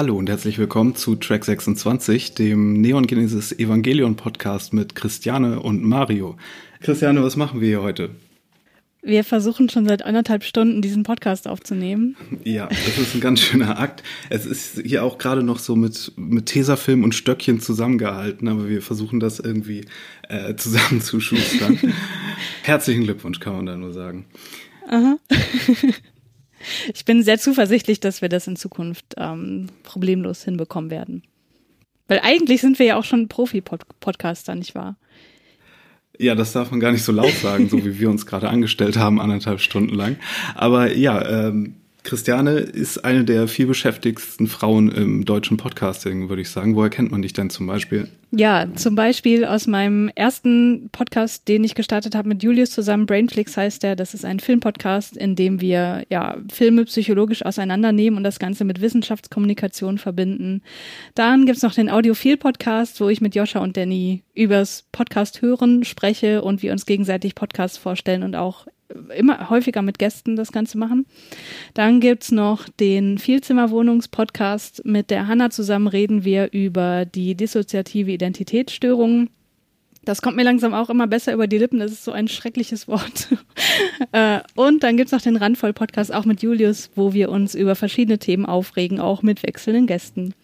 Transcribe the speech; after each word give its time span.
Hallo 0.00 0.16
und 0.16 0.30
herzlich 0.30 0.56
willkommen 0.56 0.94
zu 0.94 1.14
Track 1.14 1.44
26, 1.44 2.34
dem 2.34 2.80
Neon 2.80 3.06
Genesis 3.06 3.52
Evangelion 3.52 4.16
Podcast 4.16 4.72
mit 4.72 4.94
Christiane 4.94 5.60
und 5.60 5.84
Mario. 5.84 6.38
Christiane, 6.80 7.22
was 7.22 7.36
machen 7.36 7.60
wir 7.60 7.68
hier 7.68 7.82
heute? 7.82 8.08
Wir 9.02 9.24
versuchen 9.24 9.68
schon 9.68 9.86
seit 9.86 10.02
anderthalb 10.02 10.42
Stunden 10.42 10.80
diesen 10.80 11.02
Podcast 11.02 11.46
aufzunehmen. 11.46 12.16
Ja, 12.44 12.68
das 12.68 12.96
ist 12.96 13.14
ein 13.14 13.20
ganz 13.20 13.40
schöner 13.40 13.78
Akt. 13.78 14.02
Es 14.30 14.46
ist 14.46 14.80
hier 14.86 15.04
auch 15.04 15.18
gerade 15.18 15.42
noch 15.42 15.58
so 15.58 15.76
mit, 15.76 16.12
mit 16.16 16.46
Tesafilm 16.46 17.04
und 17.04 17.14
Stöckchen 17.14 17.60
zusammengehalten, 17.60 18.48
aber 18.48 18.70
wir 18.70 18.80
versuchen 18.80 19.20
das 19.20 19.38
irgendwie 19.38 19.84
äh, 20.30 20.56
zusammenzuschustern. 20.56 21.78
Herzlichen 22.62 23.04
Glückwunsch, 23.04 23.38
kann 23.38 23.54
man 23.54 23.66
da 23.66 23.76
nur 23.76 23.92
sagen. 23.92 24.24
Aha. 24.88 25.18
Ich 26.94 27.04
bin 27.04 27.22
sehr 27.22 27.38
zuversichtlich, 27.38 28.00
dass 28.00 28.22
wir 28.22 28.28
das 28.28 28.46
in 28.46 28.56
Zukunft 28.56 29.14
ähm, 29.16 29.68
problemlos 29.82 30.44
hinbekommen 30.44 30.90
werden. 30.90 31.22
Weil 32.08 32.20
eigentlich 32.20 32.60
sind 32.60 32.78
wir 32.78 32.86
ja 32.86 32.96
auch 32.96 33.04
schon 33.04 33.28
Profi-Podcaster, 33.28 34.54
nicht 34.54 34.74
wahr? 34.74 34.96
Ja, 36.18 36.34
das 36.34 36.52
darf 36.52 36.70
man 36.70 36.80
gar 36.80 36.92
nicht 36.92 37.04
so 37.04 37.12
laut 37.12 37.32
sagen, 37.32 37.68
so 37.68 37.82
wie 37.84 37.98
wir 37.98 38.10
uns 38.10 38.26
gerade 38.26 38.50
angestellt 38.50 38.98
haben, 38.98 39.20
anderthalb 39.20 39.60
Stunden 39.60 39.94
lang. 39.94 40.16
Aber 40.54 40.92
ja, 40.92 41.46
ähm, 41.48 41.76
Christiane 42.02 42.52
ist 42.52 43.04
eine 43.04 43.24
der 43.24 43.48
vielbeschäftigsten 43.48 44.46
Frauen 44.46 44.90
im 44.90 45.24
deutschen 45.24 45.56
Podcasting, 45.56 46.28
würde 46.28 46.42
ich 46.42 46.50
sagen. 46.50 46.76
Woher 46.76 46.90
kennt 46.90 47.10
man 47.10 47.22
dich 47.22 47.32
denn 47.32 47.50
zum 47.50 47.66
Beispiel? 47.66 48.08
Ja, 48.32 48.68
zum 48.76 48.94
Beispiel 48.94 49.44
aus 49.44 49.66
meinem 49.66 50.08
ersten 50.14 50.88
Podcast, 50.92 51.48
den 51.48 51.64
ich 51.64 51.74
gestartet 51.74 52.14
habe 52.14 52.28
mit 52.28 52.42
Julius 52.42 52.70
zusammen. 52.70 53.06
Brainflix 53.06 53.56
heißt 53.56 53.82
der. 53.82 53.96
Das 53.96 54.14
ist 54.14 54.24
ein 54.24 54.38
Filmpodcast, 54.38 55.16
in 55.16 55.34
dem 55.34 55.60
wir 55.60 56.04
ja 56.10 56.36
Filme 56.52 56.84
psychologisch 56.84 57.44
auseinandernehmen 57.44 58.16
und 58.16 58.24
das 58.24 58.38
Ganze 58.38 58.64
mit 58.64 58.80
Wissenschaftskommunikation 58.80 59.98
verbinden. 59.98 60.62
Dann 61.14 61.44
gibt's 61.44 61.62
noch 61.62 61.74
den 61.74 61.90
Audiophil-Podcast, 61.90 63.00
wo 63.00 63.08
ich 63.08 63.20
mit 63.20 63.34
Joscha 63.34 63.58
und 63.58 63.76
Danny 63.76 64.22
übers 64.34 64.84
Podcast 64.92 65.42
hören 65.42 65.84
spreche 65.84 66.42
und 66.42 66.62
wir 66.62 66.70
uns 66.70 66.86
gegenseitig 66.86 67.34
Podcasts 67.34 67.78
vorstellen 67.78 68.22
und 68.22 68.36
auch 68.36 68.66
immer 69.16 69.50
häufiger 69.50 69.82
mit 69.82 69.98
Gästen 69.98 70.36
das 70.36 70.52
Ganze 70.52 70.78
machen. 70.78 71.06
Dann 71.74 72.00
gibt's 72.00 72.30
noch 72.30 72.68
den 72.68 73.18
Vielzimmerwohnungspodcast. 73.18 74.84
Mit 74.84 75.10
der 75.10 75.26
Hanna 75.26 75.50
zusammen 75.50 75.86
reden 75.86 76.24
wir 76.24 76.52
über 76.52 77.04
die 77.04 77.34
dissoziative 77.34 78.10
Identitätsstörungen. 78.10 79.30
Das 80.04 80.22
kommt 80.22 80.36
mir 80.36 80.44
langsam 80.44 80.72
auch 80.72 80.88
immer 80.88 81.06
besser 81.06 81.34
über 81.34 81.46
die 81.46 81.58
Lippen. 81.58 81.78
Das 81.78 81.92
ist 81.92 82.04
so 82.04 82.12
ein 82.12 82.28
schreckliches 82.28 82.88
Wort. 82.88 83.28
Äh, 84.12 84.40
und 84.54 84.82
dann 84.82 84.96
gibt's 84.96 85.12
noch 85.12 85.20
den 85.20 85.36
Randvoll-Podcast, 85.36 86.12
auch 86.12 86.24
mit 86.24 86.42
Julius, 86.42 86.90
wo 86.96 87.12
wir 87.12 87.30
uns 87.30 87.54
über 87.54 87.74
verschiedene 87.74 88.18
Themen 88.18 88.46
aufregen, 88.46 88.98
auch 88.98 89.22
mit 89.22 89.42
wechselnden 89.42 89.86
Gästen. 89.86 90.34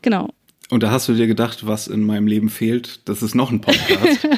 Genau. 0.00 0.30
Und 0.70 0.82
da 0.82 0.90
hast 0.90 1.08
du 1.08 1.14
dir 1.14 1.26
gedacht, 1.26 1.66
was 1.66 1.88
in 1.88 2.02
meinem 2.02 2.26
Leben 2.26 2.48
fehlt, 2.48 3.06
das 3.08 3.22
ist 3.22 3.34
noch 3.34 3.50
ein 3.50 3.60
Podcast. 3.60 4.28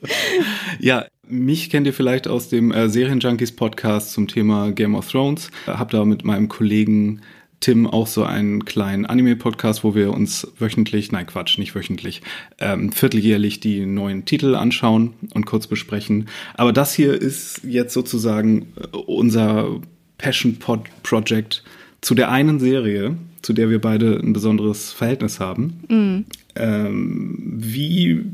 ja, 0.80 1.06
mich 1.30 1.70
kennt 1.70 1.86
ihr 1.86 1.92
vielleicht 1.92 2.28
aus 2.28 2.48
dem 2.48 2.72
äh, 2.72 2.88
Serienjunkies 2.88 3.52
Podcast 3.52 4.12
zum 4.12 4.28
Thema 4.28 4.72
Game 4.72 4.94
of 4.94 5.10
Thrones. 5.10 5.50
Hab 5.66 5.90
da 5.90 6.04
mit 6.04 6.24
meinem 6.24 6.48
Kollegen 6.48 7.20
Tim 7.60 7.86
auch 7.86 8.06
so 8.06 8.24
einen 8.24 8.64
kleinen 8.64 9.04
Anime-Podcast, 9.04 9.84
wo 9.84 9.94
wir 9.94 10.12
uns 10.12 10.50
wöchentlich, 10.58 11.12
nein 11.12 11.26
Quatsch, 11.26 11.58
nicht 11.58 11.74
wöchentlich, 11.74 12.22
ähm, 12.58 12.90
vierteljährlich 12.90 13.60
die 13.60 13.84
neuen 13.84 14.24
Titel 14.24 14.54
anschauen 14.54 15.12
und 15.34 15.44
kurz 15.44 15.66
besprechen. 15.66 16.28
Aber 16.54 16.72
das 16.72 16.94
hier 16.94 17.20
ist 17.20 17.60
jetzt 17.64 17.92
sozusagen 17.92 18.68
äh, 18.76 18.96
unser 18.96 19.80
Passion 20.16 20.56
Pod 20.56 20.80
Project 21.02 21.62
zu 22.00 22.14
der 22.14 22.30
einen 22.30 22.60
Serie, 22.60 23.16
zu 23.42 23.52
der 23.52 23.68
wir 23.68 23.80
beide 23.80 24.18
ein 24.18 24.32
besonderes 24.32 24.92
Verhältnis 24.92 25.38
haben. 25.38 25.84
Mm. 25.88 26.24
Ähm, 26.56 27.36
wie 27.38 28.24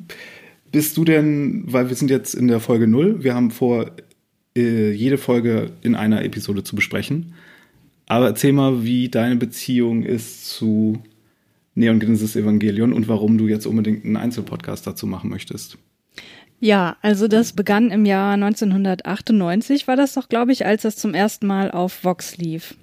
bist 0.76 0.98
du 0.98 1.06
denn, 1.06 1.64
weil 1.68 1.88
wir 1.88 1.96
sind 1.96 2.10
jetzt 2.10 2.34
in 2.34 2.48
der 2.48 2.60
Folge 2.60 2.86
0, 2.86 3.24
wir 3.24 3.34
haben 3.34 3.50
vor, 3.50 3.92
äh, 4.54 4.90
jede 4.92 5.16
Folge 5.16 5.70
in 5.80 5.94
einer 5.94 6.22
Episode 6.22 6.64
zu 6.64 6.76
besprechen. 6.76 7.32
Aber 8.04 8.26
erzähl 8.26 8.52
mal, 8.52 8.84
wie 8.84 9.08
deine 9.08 9.36
Beziehung 9.36 10.02
ist 10.02 10.50
zu 10.50 11.02
Neon 11.74 11.98
Genesis 11.98 12.36
Evangelion 12.36 12.92
und 12.92 13.08
warum 13.08 13.38
du 13.38 13.48
jetzt 13.48 13.64
unbedingt 13.64 14.04
einen 14.04 14.18
Einzelpodcast 14.18 14.86
dazu 14.86 15.06
machen 15.06 15.30
möchtest. 15.30 15.78
Ja, 16.60 16.98
also 17.00 17.26
das 17.26 17.54
begann 17.54 17.90
im 17.90 18.04
Jahr 18.04 18.34
1998, 18.34 19.88
war 19.88 19.96
das 19.96 20.12
doch, 20.12 20.28
glaube 20.28 20.52
ich, 20.52 20.66
als 20.66 20.82
das 20.82 20.96
zum 20.96 21.14
ersten 21.14 21.46
Mal 21.46 21.70
auf 21.70 22.04
Vox 22.04 22.36
lief. 22.36 22.74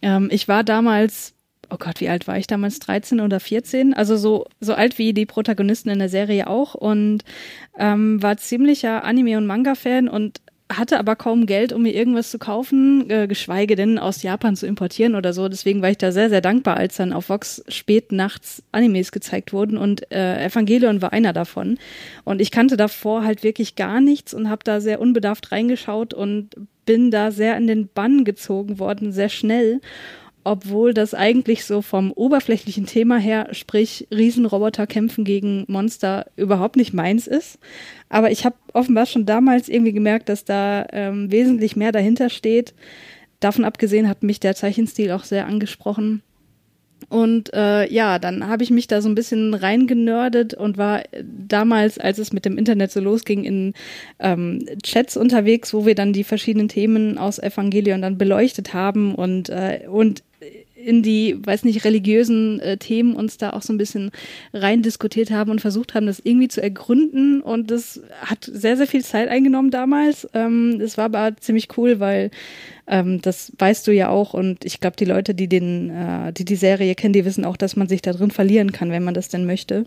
Ähm, 0.00 0.28
ich 0.32 0.48
war 0.48 0.64
damals 0.64 1.34
oh 1.72 1.76
Gott, 1.78 2.00
wie 2.00 2.08
alt 2.08 2.28
war 2.28 2.36
ich 2.36 2.46
damals? 2.46 2.78
13 2.80 3.20
oder 3.20 3.40
14? 3.40 3.94
Also 3.94 4.16
so, 4.16 4.46
so 4.60 4.74
alt 4.74 4.98
wie 4.98 5.12
die 5.12 5.26
Protagonisten 5.26 5.88
in 5.88 5.98
der 5.98 6.08
Serie 6.08 6.46
auch 6.46 6.74
und 6.74 7.24
ähm, 7.78 8.22
war 8.22 8.36
ziemlicher 8.36 9.04
Anime- 9.04 9.38
und 9.38 9.46
Manga-Fan 9.46 10.08
und 10.08 10.40
hatte 10.78 10.98
aber 10.98 11.16
kaum 11.16 11.46
Geld, 11.46 11.72
um 11.72 11.82
mir 11.82 11.94
irgendwas 11.94 12.30
zu 12.30 12.38
kaufen, 12.38 13.08
äh, 13.10 13.26
geschweige 13.26 13.76
denn 13.76 13.98
aus 13.98 14.22
Japan 14.22 14.56
zu 14.56 14.66
importieren 14.66 15.14
oder 15.14 15.32
so. 15.32 15.48
Deswegen 15.48 15.82
war 15.82 15.90
ich 15.90 15.98
da 15.98 16.12
sehr, 16.12 16.30
sehr 16.30 16.40
dankbar, 16.40 16.76
als 16.76 16.96
dann 16.96 17.12
auf 17.12 17.28
Vox 17.28 17.62
spät 17.68 18.12
nachts 18.12 18.62
Animes 18.72 19.12
gezeigt 19.12 19.52
wurden 19.52 19.76
und 19.76 20.10
äh, 20.12 20.44
Evangelion 20.44 21.02
war 21.02 21.12
einer 21.12 21.32
davon. 21.32 21.78
Und 22.24 22.40
ich 22.40 22.50
kannte 22.50 22.76
davor 22.76 23.24
halt 23.24 23.42
wirklich 23.42 23.76
gar 23.76 24.00
nichts 24.00 24.32
und 24.34 24.48
habe 24.48 24.64
da 24.64 24.80
sehr 24.80 25.00
unbedarft 25.00 25.52
reingeschaut 25.52 26.14
und 26.14 26.50
bin 26.84 27.10
da 27.10 27.30
sehr 27.30 27.56
in 27.56 27.66
den 27.66 27.88
Bann 27.88 28.24
gezogen 28.24 28.78
worden, 28.78 29.12
sehr 29.12 29.28
schnell 29.28 29.80
obwohl 30.44 30.94
das 30.94 31.14
eigentlich 31.14 31.64
so 31.64 31.82
vom 31.82 32.12
oberflächlichen 32.12 32.86
Thema 32.86 33.18
her, 33.18 33.48
sprich 33.52 34.08
Riesenroboter 34.10 34.86
kämpfen 34.86 35.24
gegen 35.24 35.64
Monster, 35.68 36.26
überhaupt 36.36 36.76
nicht 36.76 36.92
meins 36.92 37.26
ist. 37.26 37.58
Aber 38.08 38.30
ich 38.30 38.44
habe 38.44 38.56
offenbar 38.72 39.06
schon 39.06 39.26
damals 39.26 39.68
irgendwie 39.68 39.92
gemerkt, 39.92 40.28
dass 40.28 40.44
da 40.44 40.86
ähm, 40.92 41.30
wesentlich 41.30 41.76
mehr 41.76 41.92
dahinter 41.92 42.28
steht. 42.28 42.74
Davon 43.40 43.64
abgesehen 43.64 44.08
hat 44.08 44.22
mich 44.22 44.40
der 44.40 44.54
Zeichenstil 44.54 45.10
auch 45.12 45.24
sehr 45.24 45.46
angesprochen. 45.46 46.22
Und 47.08 47.52
äh, 47.54 47.90
ja, 47.92 48.18
dann 48.18 48.46
habe 48.46 48.62
ich 48.62 48.70
mich 48.70 48.86
da 48.86 49.00
so 49.00 49.08
ein 49.08 49.14
bisschen 49.14 49.54
reingenördet 49.54 50.54
und 50.54 50.78
war 50.78 51.02
damals, 51.22 51.98
als 51.98 52.18
es 52.18 52.32
mit 52.32 52.44
dem 52.44 52.58
Internet 52.58 52.92
so 52.92 53.00
losging, 53.00 53.44
in 53.44 53.74
ähm, 54.18 54.66
Chats 54.82 55.16
unterwegs, 55.16 55.74
wo 55.74 55.86
wir 55.86 55.94
dann 55.94 56.12
die 56.12 56.24
verschiedenen 56.24 56.68
Themen 56.68 57.18
aus 57.18 57.38
Evangelion 57.38 58.02
dann 58.02 58.18
beleuchtet 58.18 58.74
haben 58.74 59.14
und, 59.14 59.48
äh, 59.48 59.80
und 59.88 60.22
in 60.84 61.02
die, 61.02 61.36
weiß 61.40 61.64
nicht, 61.64 61.84
religiösen 61.84 62.60
äh, 62.60 62.76
Themen 62.76 63.14
uns 63.14 63.38
da 63.38 63.50
auch 63.50 63.62
so 63.62 63.72
ein 63.72 63.78
bisschen 63.78 64.10
rein 64.52 64.82
diskutiert 64.82 65.30
haben 65.30 65.50
und 65.50 65.60
versucht 65.60 65.94
haben, 65.94 66.06
das 66.06 66.20
irgendwie 66.22 66.48
zu 66.48 66.62
ergründen. 66.62 67.40
Und 67.40 67.70
das 67.70 68.00
hat 68.20 68.44
sehr, 68.44 68.76
sehr 68.76 68.86
viel 68.86 69.04
Zeit 69.04 69.28
eingenommen 69.28 69.70
damals. 69.70 70.28
Ähm, 70.34 70.78
das 70.78 70.98
war 70.98 71.06
aber 71.06 71.36
ziemlich 71.38 71.68
cool, 71.76 72.00
weil 72.00 72.30
ähm, 72.86 73.20
das 73.22 73.52
weißt 73.58 73.86
du 73.86 73.92
ja 73.92 74.08
auch. 74.08 74.34
Und 74.34 74.64
ich 74.64 74.80
glaube, 74.80 74.96
die 74.96 75.04
Leute, 75.04 75.34
die 75.34 75.48
den, 75.48 75.90
äh, 75.90 76.32
die 76.32 76.44
die 76.44 76.56
Serie 76.56 76.94
kennen, 76.94 77.12
die 77.12 77.24
wissen 77.24 77.44
auch, 77.44 77.56
dass 77.56 77.76
man 77.76 77.88
sich 77.88 78.02
da 78.02 78.12
drin 78.12 78.30
verlieren 78.30 78.72
kann, 78.72 78.90
wenn 78.90 79.04
man 79.04 79.14
das 79.14 79.28
denn 79.28 79.46
möchte. 79.46 79.86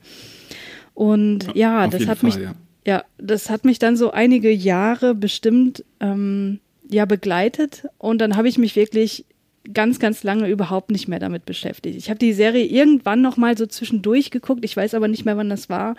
Und 0.94 1.48
ja, 1.54 1.84
ja 1.84 1.88
das 1.88 2.08
hat 2.08 2.20
Fall, 2.20 2.30
mich, 2.30 2.40
ja. 2.40 2.56
ja. 2.86 3.04
das 3.18 3.50
hat 3.50 3.66
mich 3.66 3.80
dann 3.80 3.98
so 3.98 4.12
einige 4.12 4.52
Jahre 4.52 5.14
bestimmt 5.14 5.84
ähm, 6.00 6.60
ja 6.90 7.06
begleitet. 7.06 7.86
Und 7.98 8.20
dann 8.20 8.38
habe 8.38 8.48
ich 8.48 8.58
mich 8.58 8.76
wirklich 8.76 9.26
ganz, 9.74 10.00
ganz 10.00 10.24
lange 10.24 10.50
überhaupt 10.50 10.92
nicht 10.92 11.08
mehr 11.08 11.20
damit 11.20 11.46
beschäftigt. 11.46 11.98
Ich 11.98 12.10
habe 12.10 12.20
die 12.20 12.34
Serie 12.34 12.66
irgendwann 12.66 13.22
noch 13.22 13.38
mal 13.38 13.58
so 13.58 13.66
zwischendurch 13.66 14.32
geguckt, 14.32 14.64
ich 14.64 14.76
weiß 14.76 14.94
aber 14.94 15.08
nicht 15.08 15.26
mehr, 15.26 15.38
wann 15.38 15.50
das 15.50 15.70
war. 15.70 15.96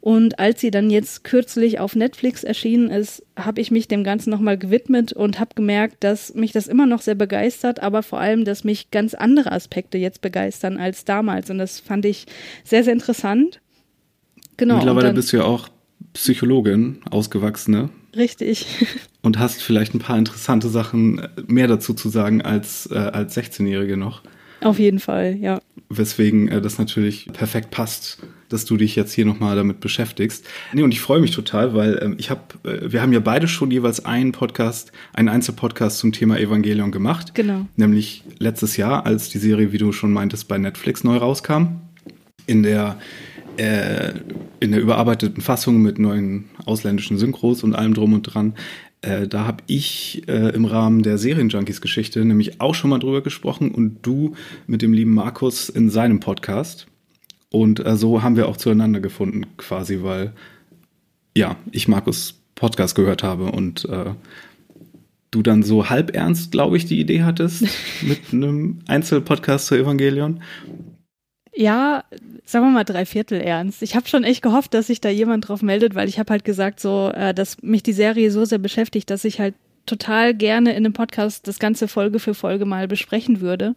Und 0.00 0.38
als 0.38 0.60
sie 0.60 0.70
dann 0.70 0.88
jetzt 0.88 1.24
kürzlich 1.24 1.80
auf 1.80 1.96
Netflix 1.96 2.44
erschienen 2.44 2.90
ist, 2.90 3.24
habe 3.36 3.60
ich 3.60 3.72
mich 3.72 3.88
dem 3.88 4.04
Ganzen 4.04 4.30
nochmal 4.30 4.56
gewidmet 4.56 5.12
und 5.12 5.40
habe 5.40 5.54
gemerkt, 5.56 6.04
dass 6.04 6.34
mich 6.34 6.52
das 6.52 6.68
immer 6.68 6.86
noch 6.86 7.00
sehr 7.00 7.16
begeistert, 7.16 7.82
aber 7.82 8.04
vor 8.04 8.20
allem, 8.20 8.44
dass 8.44 8.62
mich 8.62 8.92
ganz 8.92 9.14
andere 9.14 9.50
Aspekte 9.50 9.98
jetzt 9.98 10.20
begeistern 10.20 10.76
als 10.76 11.04
damals. 11.04 11.50
Und 11.50 11.58
das 11.58 11.80
fand 11.80 12.04
ich 12.04 12.26
sehr, 12.62 12.84
sehr 12.84 12.92
interessant. 12.92 13.60
Genau. 14.56 14.76
Mittlerweile 14.76 15.08
dann, 15.08 15.16
bist 15.16 15.32
du 15.32 15.38
ja 15.38 15.44
auch 15.44 15.68
Psychologin, 16.12 17.00
ausgewachsene. 17.10 17.90
Richtig. 18.16 18.66
Und 19.26 19.40
hast 19.40 19.60
vielleicht 19.60 19.92
ein 19.92 19.98
paar 19.98 20.16
interessante 20.16 20.68
Sachen 20.68 21.18
äh, 21.18 21.28
mehr 21.48 21.66
dazu 21.66 21.94
zu 21.94 22.08
sagen 22.08 22.42
als, 22.42 22.88
äh, 22.92 22.94
als 22.94 23.36
16-Jährige 23.36 23.96
noch. 23.96 24.22
Auf 24.60 24.78
jeden 24.78 25.00
Fall, 25.00 25.34
ja. 25.34 25.60
Weswegen 25.88 26.46
äh, 26.46 26.62
das 26.62 26.78
natürlich 26.78 27.26
perfekt 27.32 27.72
passt, 27.72 28.18
dass 28.50 28.66
du 28.66 28.76
dich 28.76 28.94
jetzt 28.94 29.12
hier 29.12 29.26
nochmal 29.26 29.56
damit 29.56 29.80
beschäftigst. 29.80 30.46
Nee, 30.72 30.84
und 30.84 30.92
ich 30.92 31.00
freue 31.00 31.18
mich 31.18 31.32
total, 31.32 31.74
weil 31.74 31.98
ähm, 32.00 32.14
ich 32.18 32.30
habe, 32.30 32.42
äh, 32.62 32.92
wir 32.92 33.02
haben 33.02 33.12
ja 33.12 33.18
beide 33.18 33.48
schon 33.48 33.72
jeweils 33.72 34.04
einen 34.04 34.30
Podcast, 34.30 34.92
einen 35.12 35.28
Einzelpodcast 35.28 35.98
zum 35.98 36.12
Thema 36.12 36.38
Evangelion 36.38 36.92
gemacht. 36.92 37.34
Genau. 37.34 37.66
Nämlich 37.74 38.22
letztes 38.38 38.76
Jahr, 38.76 39.06
als 39.06 39.28
die 39.28 39.38
Serie, 39.38 39.72
wie 39.72 39.78
du 39.78 39.90
schon 39.90 40.12
meintest, 40.12 40.46
bei 40.46 40.56
Netflix 40.56 41.02
neu 41.02 41.16
rauskam. 41.16 41.80
In 42.46 42.62
der 42.62 42.96
äh, 43.56 44.12
in 44.60 44.72
der 44.72 44.80
überarbeiteten 44.80 45.42
Fassung 45.42 45.80
mit 45.82 45.98
neuen 45.98 46.46
ausländischen 46.64 47.18
Synchros 47.18 47.62
und 47.62 47.74
allem 47.74 47.94
drum 47.94 48.12
und 48.12 48.22
dran. 48.22 48.54
Äh, 49.06 49.28
da 49.28 49.46
habe 49.46 49.62
ich 49.68 50.26
äh, 50.26 50.54
im 50.54 50.64
Rahmen 50.64 51.02
der 51.02 51.16
Serienjunkies-Geschichte 51.16 52.24
nämlich 52.24 52.60
auch 52.60 52.74
schon 52.74 52.90
mal 52.90 52.98
drüber 52.98 53.22
gesprochen 53.22 53.70
und 53.70 53.98
du 54.02 54.34
mit 54.66 54.82
dem 54.82 54.92
lieben 54.92 55.14
Markus 55.14 55.68
in 55.68 55.90
seinem 55.90 56.18
Podcast. 56.18 56.88
Und 57.50 57.84
äh, 57.86 57.96
so 57.96 58.22
haben 58.22 58.36
wir 58.36 58.48
auch 58.48 58.56
zueinander 58.56 58.98
gefunden, 58.98 59.46
quasi, 59.58 60.02
weil 60.02 60.32
ja, 61.36 61.56
ich 61.70 61.86
Markus 61.86 62.40
Podcast 62.56 62.96
gehört 62.96 63.22
habe 63.22 63.52
und 63.52 63.84
äh, 63.84 64.14
du 65.30 65.42
dann 65.42 65.62
so 65.62 65.88
halb 65.88 66.16
ernst, 66.16 66.50
glaube 66.50 66.76
ich, 66.76 66.86
die 66.86 66.98
Idee 66.98 67.22
hattest 67.22 67.64
mit 68.02 68.32
einem 68.32 68.80
Einzelpodcast 68.88 69.66
zu 69.66 69.76
Evangelion. 69.76 70.42
Ja, 71.58 72.04
sagen 72.44 72.66
wir 72.66 72.70
mal 72.70 72.84
drei 72.84 73.06
Viertel 73.06 73.40
ernst. 73.40 73.82
Ich 73.82 73.96
habe 73.96 74.06
schon 74.06 74.24
echt 74.24 74.42
gehofft, 74.42 74.74
dass 74.74 74.88
sich 74.88 75.00
da 75.00 75.08
jemand 75.08 75.48
drauf 75.48 75.62
meldet, 75.62 75.94
weil 75.94 76.06
ich 76.06 76.18
habe 76.18 76.30
halt 76.30 76.44
gesagt, 76.44 76.80
so, 76.80 77.10
äh, 77.14 77.32
dass 77.32 77.62
mich 77.62 77.82
die 77.82 77.94
Serie 77.94 78.30
so 78.30 78.44
sehr 78.44 78.58
beschäftigt, 78.58 79.08
dass 79.08 79.24
ich 79.24 79.40
halt 79.40 79.54
total 79.86 80.34
gerne 80.34 80.72
in 80.72 80.84
einem 80.84 80.92
Podcast 80.92 81.48
das 81.48 81.58
ganze 81.58 81.88
Folge 81.88 82.18
für 82.18 82.34
Folge 82.34 82.66
mal 82.66 82.88
besprechen 82.88 83.40
würde. 83.40 83.74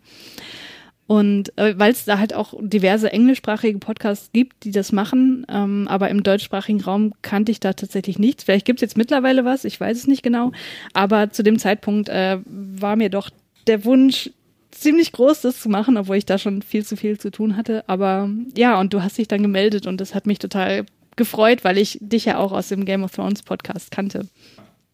Und 1.08 1.58
äh, 1.58 1.74
weil 1.78 1.94
es 1.94 2.04
da 2.04 2.20
halt 2.20 2.34
auch 2.34 2.54
diverse 2.60 3.14
englischsprachige 3.14 3.80
Podcasts 3.80 4.30
gibt, 4.34 4.66
die 4.66 4.72
das 4.72 4.92
machen, 4.92 5.46
ähm, 5.50 5.88
aber 5.88 6.10
im 6.10 6.22
deutschsprachigen 6.22 6.82
Raum 6.82 7.14
kannte 7.22 7.52
ich 7.52 7.62
da 7.62 7.74
tatsächlich 7.74 8.20
nichts. 8.20 8.44
Vielleicht 8.44 8.66
gibt 8.66 8.80
es 8.80 8.82
jetzt 8.82 8.98
mittlerweile 8.98 9.46
was, 9.46 9.64
ich 9.64 9.80
weiß 9.80 9.98
es 9.98 10.08
nicht 10.08 10.22
genau. 10.22 10.52
Aber 10.94 11.32
zu 11.32 11.44
dem 11.44 11.58
Zeitpunkt 11.58 12.10
äh, 12.10 12.40
war 12.46 12.98
mir 12.98 13.10
doch 13.10 13.30
der 13.68 13.86
Wunsch 13.86 14.30
ziemlich 14.72 15.12
groß, 15.12 15.42
das 15.42 15.60
zu 15.62 15.70
machen, 15.70 15.98
obwohl 15.98 16.18
ich 16.18 16.26
da 16.26 16.38
schon 16.38 16.62
viel 16.62 16.86
zu 16.86 16.96
viel 16.96 17.20
zu 17.20 17.32
tun 17.32 17.56
hatte. 17.56 17.84
Aber 17.88 18.30
ja, 18.56 18.80
und 18.80 18.94
du 18.94 19.02
hast 19.02 19.18
dich 19.18 19.28
dann 19.28 19.42
gemeldet 19.42 19.88
und 19.88 20.00
das 20.00 20.16
hat 20.16 20.28
mich 20.28 20.40
total 20.40 20.86
gefreut, 21.16 21.64
weil 21.64 21.78
ich 21.78 21.98
dich 22.02 22.26
ja 22.26 22.38
auch 22.38 22.52
aus 22.52 22.70
dem 22.70 22.86
Game 22.86 23.04
of 23.04 23.12
Thrones 23.12 23.42
Podcast 23.44 23.92
kannte. 23.92 24.28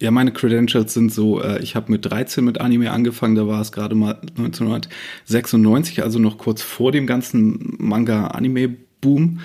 Ja, 0.02 0.12
meine 0.12 0.34
Credentials 0.34 0.94
sind 0.94 1.14
so, 1.14 1.42
äh, 1.42 1.62
ich 1.62 1.76
habe 1.76 1.92
mit 1.92 2.06
13 2.06 2.44
mit 2.44 2.60
Anime 2.60 2.92
angefangen, 2.92 3.36
da 3.36 3.48
war 3.48 3.62
es 3.62 3.72
gerade 3.72 3.96
mal 3.96 4.20
1996, 4.38 6.04
also 6.04 6.20
noch 6.20 6.38
kurz 6.38 6.62
vor 6.62 6.92
dem 6.92 7.08
ganzen 7.08 7.76
Manga-Anime-Boom. 7.78 9.40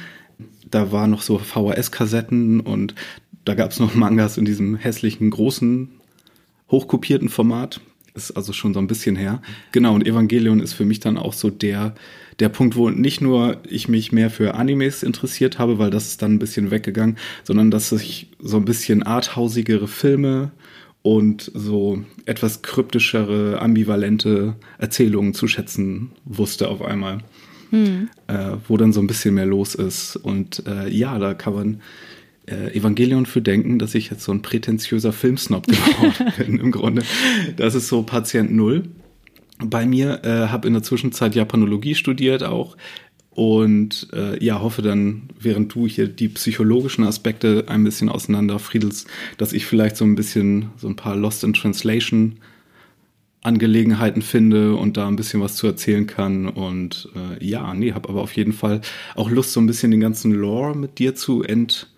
Da 0.69 0.91
war 0.91 1.07
noch 1.07 1.23
so 1.23 1.39
VHS-Kassetten 1.39 2.61
und 2.61 2.97
da 3.45 3.55
gab 3.55 3.71
es 3.71 3.79
noch 3.79 3.95
Mangas 3.95 4.39
in 4.39 4.45
diesem 4.45 4.75
hässlichen, 4.75 5.31
großen, 5.31 5.89
hochkopierten 6.71 7.29
Format. 7.29 7.81
Ist 8.25 8.37
also 8.37 8.53
schon 8.53 8.75
so 8.75 8.81
ein 8.81 8.87
bisschen 8.87 9.17
her. 9.17 9.41
Genau, 9.73 9.95
und 9.95 10.07
Evangelion 10.07 10.61
ist 10.61 10.73
für 10.73 10.85
mich 10.85 11.01
dann 11.01 11.17
auch 11.17 11.33
so 11.33 11.51
der, 11.51 11.95
der 12.39 12.49
Punkt, 12.49 12.77
wo 12.77 12.91
nicht 12.91 13.21
nur 13.21 13.59
ich 13.69 13.89
mich 13.89 14.13
mehr 14.13 14.31
für 14.31 14.55
Animes 14.55 15.03
interessiert 15.03 15.59
habe, 15.59 15.79
weil 15.79 15.91
das 15.91 16.09
ist 16.09 16.23
dann 16.23 16.35
ein 16.35 16.39
bisschen 16.39 16.71
weggegangen, 16.71 17.17
sondern 17.45 17.71
dass 17.71 17.93
ich 17.93 18.29
so 18.39 18.57
ein 18.57 18.65
bisschen 18.65 19.03
arthausigere 19.03 19.89
Filme 19.89 20.51
und 21.03 21.51
so 21.55 22.05
etwas 22.27 22.63
kryptischere, 22.63 23.61
ambivalente 23.61 24.57
Erzählungen 24.79 25.35
zu 25.35 25.49
schätzen 25.49 26.11
wusste 26.25 26.69
auf 26.69 26.83
einmal. 26.83 27.19
Hm. 27.71 28.09
Äh, 28.27 28.57
wo 28.67 28.77
dann 28.77 28.93
so 28.93 29.01
ein 29.01 29.07
bisschen 29.07 29.35
mehr 29.35 29.47
los 29.47 29.75
ist. 29.75 30.17
Und 30.17 30.65
äh, 30.67 30.89
ja, 30.89 31.19
da 31.19 31.35
kann 31.35 31.55
man 31.55 31.81
äh, 32.51 32.77
Evangelion 32.77 33.27
für 33.27 33.41
denken, 33.43 33.79
dass 33.79 33.95
ich 33.95 34.11
jetzt 34.11 34.25
so 34.25 34.33
ein 34.33 34.43
prätentiöser 34.43 35.13
Filmsnob 35.13 35.67
geworden 35.67 36.33
bin 36.37 36.59
im 36.59 36.71
Grunde. 36.71 37.03
Das 37.57 37.75
ist 37.75 37.89
so 37.89 38.03
Patient 38.03 38.53
Null 38.53 38.85
bei 39.63 39.87
mir, 39.87 40.25
äh, 40.25 40.49
habe 40.49 40.67
in 40.67 40.75
der 40.75 40.83
Zwischenzeit 40.83 41.35
Japanologie 41.35 41.95
studiert 41.95 42.43
auch 42.43 42.77
und 43.31 44.09
äh, 44.13 44.43
ja, 44.45 44.61
hoffe 44.61 44.83
dann, 44.83 45.31
während 45.39 45.75
du 45.75 45.87
hier 45.87 46.09
die 46.09 46.29
psychologischen 46.29 47.05
Aspekte 47.05 47.65
ein 47.69 47.85
bisschen 47.85 48.09
auseinander 48.09 48.59
friedelst, 48.59 49.07
dass 49.39 49.53
ich 49.53 49.67
vielleicht 49.67 49.97
so 49.97 50.05
ein 50.05 50.15
bisschen 50.15 50.71
so 50.77 50.89
ein 50.89 50.97
paar 50.97 51.17
Lost 51.17 51.45
in 51.45 51.53
Translation 51.53 52.39
Angelegenheiten 53.43 54.21
finde 54.21 54.77
und 54.77 54.97
da 54.97 55.09
ein 55.09 55.17
bisschen 55.17 55.41
was 55.41 55.57
zu 55.57 55.67
erzählen 55.67 56.07
kann. 56.07 56.49
Und 56.49 57.09
äh, 57.17 57.43
ja, 57.43 57.73
nee, 57.73 57.93
habe 57.93 58.09
aber 58.09 58.21
auf 58.21 58.37
jeden 58.37 58.53
Fall 58.53 58.83
auch 59.15 59.31
Lust, 59.31 59.53
so 59.53 59.61
ein 59.61 59.67
bisschen 59.67 59.91
den 59.91 60.01
ganzen 60.01 60.33
Lore 60.33 60.77
mit 60.77 60.99
dir 60.99 61.15
zu 61.15 61.43
ent, 61.43 61.89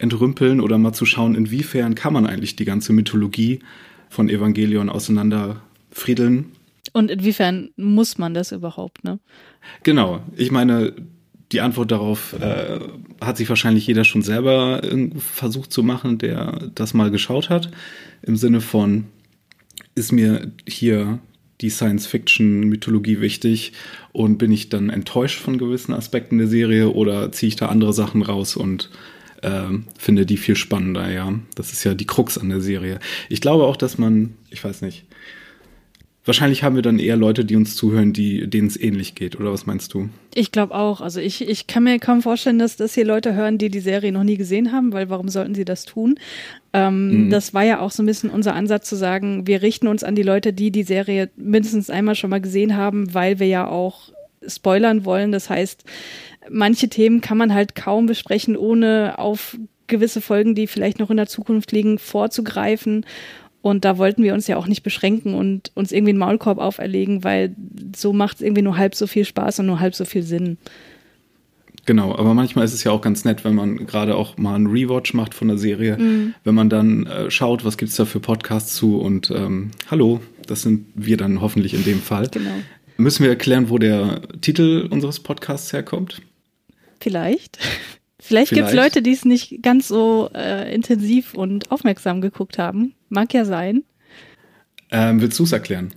entrümpeln 0.00 0.60
oder 0.60 0.78
mal 0.78 0.92
zu 0.92 1.06
schauen, 1.06 1.34
inwiefern 1.34 1.94
kann 1.94 2.12
man 2.12 2.26
eigentlich 2.26 2.56
die 2.56 2.64
ganze 2.64 2.92
Mythologie 2.92 3.60
von 4.08 4.28
Evangelion 4.28 4.88
auseinander 4.88 5.62
friedeln 5.90 6.52
und 6.92 7.10
inwiefern 7.10 7.70
muss 7.76 8.18
man 8.18 8.34
das 8.34 8.52
überhaupt, 8.52 9.04
ne? 9.04 9.18
Genau. 9.82 10.22
Ich 10.36 10.50
meine, 10.50 10.92
die 11.52 11.60
Antwort 11.60 11.90
darauf 11.90 12.34
äh, 12.40 12.80
hat 13.20 13.36
sich 13.36 13.48
wahrscheinlich 13.48 13.86
jeder 13.86 14.04
schon 14.04 14.22
selber 14.22 14.82
versucht 15.18 15.72
zu 15.72 15.82
machen, 15.82 16.18
der 16.18 16.70
das 16.74 16.94
mal 16.94 17.10
geschaut 17.10 17.50
hat. 17.50 17.70
Im 18.22 18.36
Sinne 18.36 18.60
von, 18.60 19.06
ist 19.94 20.12
mir 20.12 20.52
hier 20.68 21.18
die 21.60 21.70
Science-Fiction-Mythologie 21.70 23.20
wichtig 23.20 23.72
und 24.12 24.38
bin 24.38 24.50
ich 24.50 24.68
dann 24.70 24.88
enttäuscht 24.88 25.38
von 25.40 25.58
gewissen 25.58 25.92
Aspekten 25.92 26.38
der 26.38 26.46
Serie 26.46 26.90
oder 26.90 27.30
ziehe 27.32 27.48
ich 27.48 27.56
da 27.56 27.66
andere 27.66 27.92
Sachen 27.92 28.22
raus 28.22 28.56
und 28.56 28.90
äh, 29.42 29.78
finde 29.98 30.26
die 30.26 30.36
viel 30.36 30.56
spannender, 30.56 31.10
ja. 31.10 31.34
Das 31.54 31.72
ist 31.72 31.84
ja 31.84 31.94
die 31.94 32.06
Krux 32.06 32.38
an 32.38 32.48
der 32.48 32.60
Serie. 32.60 32.98
Ich 33.28 33.40
glaube 33.40 33.64
auch, 33.64 33.76
dass 33.76 33.98
man, 33.98 34.34
ich 34.50 34.62
weiß 34.62 34.82
nicht, 34.82 35.04
Wahrscheinlich 36.26 36.62
haben 36.62 36.76
wir 36.76 36.82
dann 36.82 36.98
eher 36.98 37.16
Leute, 37.16 37.46
die 37.46 37.56
uns 37.56 37.74
zuhören, 37.76 38.12
die, 38.12 38.46
denen 38.46 38.68
es 38.68 38.78
ähnlich 38.78 39.14
geht, 39.14 39.40
oder 39.40 39.52
was 39.52 39.64
meinst 39.64 39.94
du? 39.94 40.10
Ich 40.34 40.52
glaube 40.52 40.74
auch. 40.74 41.00
Also 41.00 41.18
ich, 41.18 41.48
ich 41.48 41.66
kann 41.66 41.84
mir 41.84 41.98
kaum 41.98 42.20
vorstellen, 42.20 42.58
dass 42.58 42.76
das 42.76 42.92
hier 42.92 43.06
Leute 43.06 43.34
hören, 43.34 43.56
die 43.56 43.70
die 43.70 43.80
Serie 43.80 44.12
noch 44.12 44.22
nie 44.22 44.36
gesehen 44.36 44.70
haben, 44.70 44.92
weil 44.92 45.08
warum 45.08 45.30
sollten 45.30 45.54
sie 45.54 45.64
das 45.64 45.86
tun? 45.86 46.18
Ähm, 46.74 47.26
mhm. 47.26 47.30
Das 47.30 47.54
war 47.54 47.64
ja 47.64 47.80
auch 47.80 47.90
so 47.90 48.02
ein 48.02 48.06
bisschen 48.06 48.28
unser 48.28 48.54
Ansatz 48.54 48.86
zu 48.86 48.96
sagen, 48.96 49.46
wir 49.46 49.62
richten 49.62 49.88
uns 49.88 50.04
an 50.04 50.14
die 50.14 50.22
Leute, 50.22 50.52
die 50.52 50.70
die 50.70 50.82
Serie 50.82 51.30
mindestens 51.36 51.88
einmal 51.88 52.14
schon 52.14 52.30
mal 52.30 52.40
gesehen 52.40 52.76
haben, 52.76 53.14
weil 53.14 53.38
wir 53.40 53.48
ja 53.48 53.66
auch 53.66 54.12
spoilern 54.46 55.06
wollen. 55.06 55.32
Das 55.32 55.48
heißt, 55.48 55.84
manche 56.50 56.88
Themen 56.88 57.20
kann 57.20 57.38
man 57.38 57.54
halt 57.54 57.74
kaum 57.74 58.06
besprechen, 58.06 58.56
ohne 58.56 59.18
auf 59.18 59.56
gewisse 59.86 60.20
Folgen, 60.20 60.54
die 60.54 60.66
vielleicht 60.66 60.98
noch 60.98 61.10
in 61.10 61.16
der 61.16 61.26
Zukunft 61.26 61.72
liegen, 61.72 61.98
vorzugreifen. 61.98 63.04
Und 63.62 63.84
da 63.84 63.98
wollten 63.98 64.22
wir 64.22 64.32
uns 64.32 64.46
ja 64.46 64.56
auch 64.56 64.66
nicht 64.66 64.82
beschränken 64.82 65.34
und 65.34 65.70
uns 65.74 65.92
irgendwie 65.92 66.10
einen 66.10 66.18
Maulkorb 66.18 66.58
auferlegen, 66.58 67.24
weil 67.24 67.54
so 67.94 68.12
macht 68.12 68.36
es 68.36 68.42
irgendwie 68.42 68.62
nur 68.62 68.78
halb 68.78 68.94
so 68.94 69.06
viel 69.06 69.24
Spaß 69.24 69.58
und 69.58 69.66
nur 69.66 69.80
halb 69.80 69.94
so 69.94 70.06
viel 70.06 70.22
Sinn. 70.22 70.56
Genau, 71.86 72.14
aber 72.14 72.34
manchmal 72.34 72.64
ist 72.64 72.72
es 72.72 72.84
ja 72.84 72.92
auch 72.92 73.00
ganz 73.00 73.24
nett, 73.24 73.44
wenn 73.44 73.54
man 73.54 73.86
gerade 73.86 74.14
auch 74.14 74.38
mal 74.38 74.54
einen 74.54 74.66
Rewatch 74.66 75.12
macht 75.14 75.34
von 75.34 75.48
der 75.48 75.58
Serie, 75.58 75.98
mhm. 75.98 76.34
wenn 76.44 76.54
man 76.54 76.70
dann 76.70 77.06
äh, 77.06 77.30
schaut, 77.30 77.64
was 77.64 77.78
gibt 77.78 77.90
es 77.90 77.96
da 77.96 78.04
für 78.04 78.20
Podcasts 78.20 78.74
zu 78.74 79.00
und 79.00 79.30
ähm, 79.30 79.70
hallo, 79.90 80.20
das 80.46 80.62
sind 80.62 80.86
wir 80.94 81.16
dann 81.16 81.40
hoffentlich 81.40 81.74
in 81.74 81.84
dem 81.84 82.00
Fall. 82.00 82.28
Genau. 82.30 82.50
Müssen 82.96 83.22
wir 83.22 83.30
erklären, 83.30 83.70
wo 83.70 83.78
der 83.78 84.20
Titel 84.40 84.86
unseres 84.90 85.20
Podcasts 85.20 85.72
herkommt? 85.72 86.20
Vielleicht. 87.00 87.58
Vielleicht, 88.22 88.50
Vielleicht. 88.50 88.50
gibt 88.54 88.68
es 88.68 88.74
Leute, 88.74 89.02
die 89.02 89.12
es 89.12 89.24
nicht 89.24 89.62
ganz 89.62 89.88
so 89.88 90.30
äh, 90.34 90.72
intensiv 90.74 91.34
und 91.34 91.72
aufmerksam 91.72 92.20
geguckt 92.20 92.58
haben. 92.58 92.94
Mag 93.08 93.32
ja 93.32 93.46
sein. 93.46 93.82
Ähm, 94.90 95.20
willst 95.22 95.38
du 95.38 95.44
es 95.44 95.52
erklären? 95.52 95.90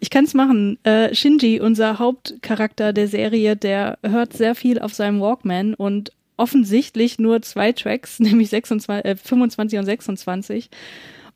Ich 0.00 0.10
kann 0.10 0.24
es 0.24 0.34
machen. 0.34 0.78
Äh, 0.84 1.14
Shinji, 1.14 1.60
unser 1.60 1.98
Hauptcharakter 1.98 2.92
der 2.92 3.08
Serie, 3.08 3.56
der 3.56 3.98
hört 4.02 4.32
sehr 4.32 4.54
viel 4.54 4.78
auf 4.78 4.92
seinem 4.92 5.20
Walkman 5.20 5.74
und 5.74 6.12
offensichtlich 6.36 7.18
nur 7.18 7.42
zwei 7.42 7.72
Tracks, 7.72 8.18
nämlich 8.20 8.50
26, 8.50 9.04
äh, 9.04 9.16
25 9.16 9.78
und 9.78 9.84
26. 9.84 10.70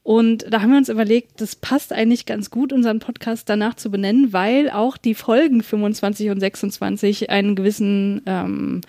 Und 0.04 0.46
da 0.50 0.62
haben 0.62 0.70
wir 0.70 0.78
uns 0.78 0.88
überlegt, 0.88 1.40
das 1.40 1.54
passt 1.54 1.92
eigentlich 1.92 2.26
ganz 2.26 2.50
gut, 2.50 2.72
unseren 2.72 2.98
Podcast 2.98 3.48
danach 3.48 3.74
zu 3.74 3.88
benennen, 3.88 4.32
weil 4.32 4.68
auch 4.68 4.96
die 4.96 5.14
Folgen 5.14 5.62
25 5.62 6.30
und 6.30 6.40
26 6.40 7.30
einen 7.30 7.54
gewissen, 7.54 8.20
ähm, 8.26 8.80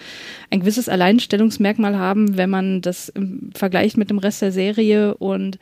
ein 0.49 0.61
gewisses 0.61 0.89
Alleinstellungsmerkmal 0.89 1.99
haben, 1.99 2.35
wenn 2.35 2.49
man 2.49 2.81
das 2.81 3.09
im 3.09 3.51
Vergleich 3.53 3.95
mit 3.95 4.09
dem 4.09 4.17
Rest 4.17 4.41
der 4.41 4.51
Serie. 4.51 5.13
Und 5.15 5.59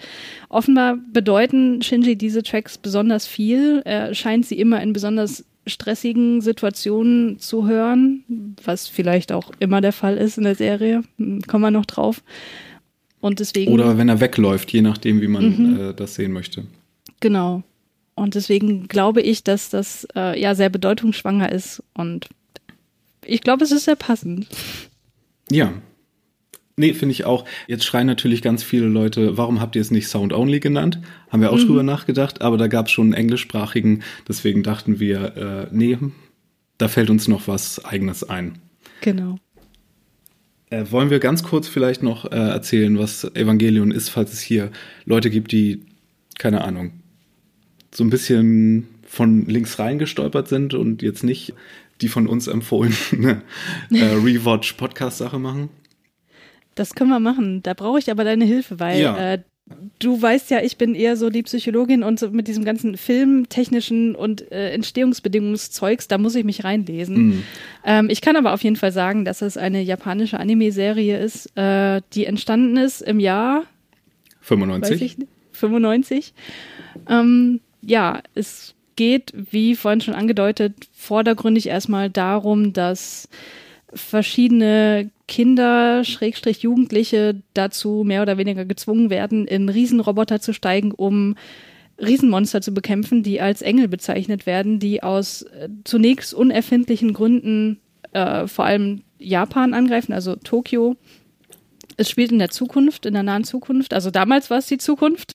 offenbar 0.48 0.98
bedeuten 1.12 1.82
Shinji 1.82 2.16
diese 2.16 2.44
Tracks 2.44 2.78
besonders 2.78 3.28
viel. 3.28 3.82
Er 3.84 4.16
scheint 4.16 4.46
sie 4.46 4.58
immer 4.58 4.82
in 4.82 4.94
besonders 4.94 5.44
stressigen 5.68 6.42
Situationen 6.42 7.40
zu 7.40 7.68
hören, 7.68 8.56
was 8.64 8.88
vielleicht 8.88 9.32
auch 9.32 9.52
immer 9.60 9.82
der 9.82 9.94
Fall 9.94 10.18
ist 10.18 10.38
in 10.38 10.46
der 10.46 10.56
Serie. 10.56 11.04
Kommen 11.18 11.64
wir 11.64 11.72
noch 11.72 11.86
drauf. 11.86 12.24
Und 13.22 13.40
deswegen. 13.40 13.72
Oder 13.72 13.98
wenn 13.98 14.10
er 14.10 14.20
wegläuft, 14.20 14.72
je 14.74 14.82
nachdem, 14.82 15.22
wie 15.22 15.28
man 15.28 15.58
mhm. 15.58 15.80
äh, 15.80 15.94
das 15.94 16.16
sehen 16.16 16.32
möchte. 16.32 16.66
Genau. 17.20 17.64
Und 18.16 18.36
deswegen 18.36 18.88
glaube 18.88 19.22
ich, 19.22 19.44
dass 19.44 19.70
das 19.70 20.08
äh, 20.16 20.40
ja 20.40 20.54
sehr 20.56 20.70
bedeutungsschwanger 20.70 21.52
ist. 21.52 21.82
Und 21.94 22.28
ich 23.26 23.42
glaube, 23.42 23.64
es 23.64 23.72
ist 23.72 23.86
sehr 23.86 23.96
passend. 23.96 24.48
Ja. 25.50 25.74
Nee, 26.78 26.94
finde 26.94 27.14
ich 27.14 27.26
auch. 27.26 27.46
Jetzt 27.68 27.84
schreien 27.84 28.08
natürlich 28.08 28.42
ganz 28.42 28.64
viele 28.64 28.88
Leute, 28.88 29.38
warum 29.38 29.60
habt 29.62 29.76
ihr 29.76 29.82
es 29.82 29.92
nicht 29.92 30.08
Sound 30.08 30.34
Only 30.34 30.60
genannt? 30.60 31.00
Haben 31.30 31.42
wir 31.42 31.52
auch 31.52 31.58
mhm. 31.58 31.68
drüber 31.68 31.84
nachgedacht, 31.84 32.42
aber 32.42 32.58
da 32.58 32.68
gab 32.68 32.88
es 32.88 32.92
schon 32.92 33.08
einen 33.08 33.14
englischsprachigen, 33.14 34.04
deswegen 34.28 34.64
dachten 34.64 35.00
wir, 35.00 35.38
äh, 35.38 35.68
nee, 35.72 35.98
da 36.78 36.88
fällt 36.88 37.10
uns 37.10 37.28
noch 37.28 37.48
was 37.48 37.84
Eigenes 37.86 38.24
ein. 38.24 38.58
Genau. 39.02 39.38
Äh, 40.72 40.90
wollen 40.90 41.10
wir 41.10 41.20
ganz 41.20 41.44
kurz 41.44 41.68
vielleicht 41.68 42.02
noch 42.02 42.26
äh, 42.32 42.36
erzählen, 42.36 42.98
was 42.98 43.26
Evangelion 43.36 43.92
ist, 43.92 44.10
falls 44.10 44.34
es 44.34 44.40
hier 44.40 44.72
Leute 45.06 45.30
gibt, 45.30 45.52
die 45.52 45.86
keine 46.40 46.64
Ahnung, 46.64 46.94
so 47.94 48.04
ein 48.04 48.10
bisschen 48.10 48.88
von 49.06 49.46
links 49.46 49.78
reingestolpert 49.78 50.48
sind 50.48 50.74
und 50.74 51.02
jetzt 51.04 51.24
nicht 51.24 51.54
die 52.00 52.08
von 52.08 52.26
uns 52.26 52.48
empfohlene 52.48 53.44
äh, 53.92 54.04
Rewatch-Podcast-Sache 54.04 55.38
machen? 55.38 55.70
Das 56.74 56.96
können 56.96 57.10
wir 57.10 57.20
machen. 57.20 57.62
Da 57.62 57.74
brauche 57.74 58.00
ich 58.00 58.10
aber 58.10 58.24
deine 58.24 58.46
Hilfe, 58.46 58.80
weil 58.80 59.02
ja. 59.02 59.34
äh, 59.34 59.44
du 60.00 60.22
weißt 60.22 60.52
ja, 60.52 60.62
ich 60.62 60.78
bin 60.78 60.96
eher 60.96 61.16
so 61.16 61.30
die 61.30 61.44
Psychologin 61.44 62.04
und 62.04 62.20
so 62.20 62.30
mit 62.30 62.48
diesem 62.48 62.66
ganzen 62.66 62.98
filmtechnischen 62.98 64.16
und 64.16 64.52
äh, 64.52 64.72
Entstehungsbedingungszeugs, 64.72 66.08
da 66.08 66.18
muss 66.18 66.36
ich 66.36 66.44
mich 66.44 66.64
reinlesen. 66.64 67.28
Mhm. 67.28 67.44
Ähm, 67.86 68.10
ich 68.10 68.22
kann 68.22 68.36
aber 68.36 68.54
auf 68.54 68.64
jeden 68.64 68.76
Fall 68.76 68.92
sagen, 68.92 69.26
dass 69.26 69.42
es 69.42 69.58
eine 69.58 69.82
japanische 69.82 70.40
Anime-Serie 70.40 71.20
ist, 71.20 71.56
äh, 71.58 72.02
die 72.14 72.26
entstanden 72.26 72.78
ist 72.78 73.02
im 73.02 73.20
Jahr 73.20 73.64
95. 74.42 75.18
95. 75.52 76.34
Ähm, 77.08 77.60
ja, 77.82 78.22
es 78.36 78.76
geht, 78.96 79.34
wie 79.36 79.76
vorhin 79.76 80.02
schon 80.02 80.14
angedeutet, 80.14 80.74
vordergründig 80.94 81.68
erstmal 81.68 82.10
darum, 82.10 82.74
dass 82.74 83.30
verschiedene 83.94 85.10
Kinder, 85.32 86.04
Schrägstrich 86.04 86.60
Jugendliche 86.60 87.42
dazu 87.54 88.04
mehr 88.06 88.22
oder 88.22 88.38
weniger 88.38 88.66
gezwungen 88.66 89.10
werden, 89.10 89.48
in 89.48 89.70
Riesenroboter 89.70 90.42
zu 90.42 90.54
steigen, 90.54 90.92
um 90.92 91.38
Riesenmonster 91.98 92.60
zu 92.60 92.74
bekämpfen, 92.74 93.24
die 93.24 93.40
als 93.40 93.62
Engel 93.62 93.88
bezeichnet 93.88 94.46
werden, 94.46 94.80
die 94.80 95.04
aus 95.04 95.44
äh, 95.44 95.70
zunächst 95.86 96.34
unerfindlichen 96.34 97.14
Gründen 97.14 97.80
äh, 98.12 98.46
vor 98.46 98.66
allem 98.66 99.04
Japan 99.20 99.74
angreifen, 99.74 100.12
also 100.12 100.36
Tokio. 100.36 100.98
Es 101.96 102.10
spielt 102.10 102.34
in 102.34 102.40
der 102.40 102.50
Zukunft, 102.50 103.06
in 103.06 103.14
der 103.14 103.24
nahen 103.24 103.46
Zukunft. 103.46 103.94
Also 103.94 104.12
damals 104.12 104.50
war 104.50 104.58
es 104.58 104.68
die 104.68 104.80
Zukunft. 104.80 105.32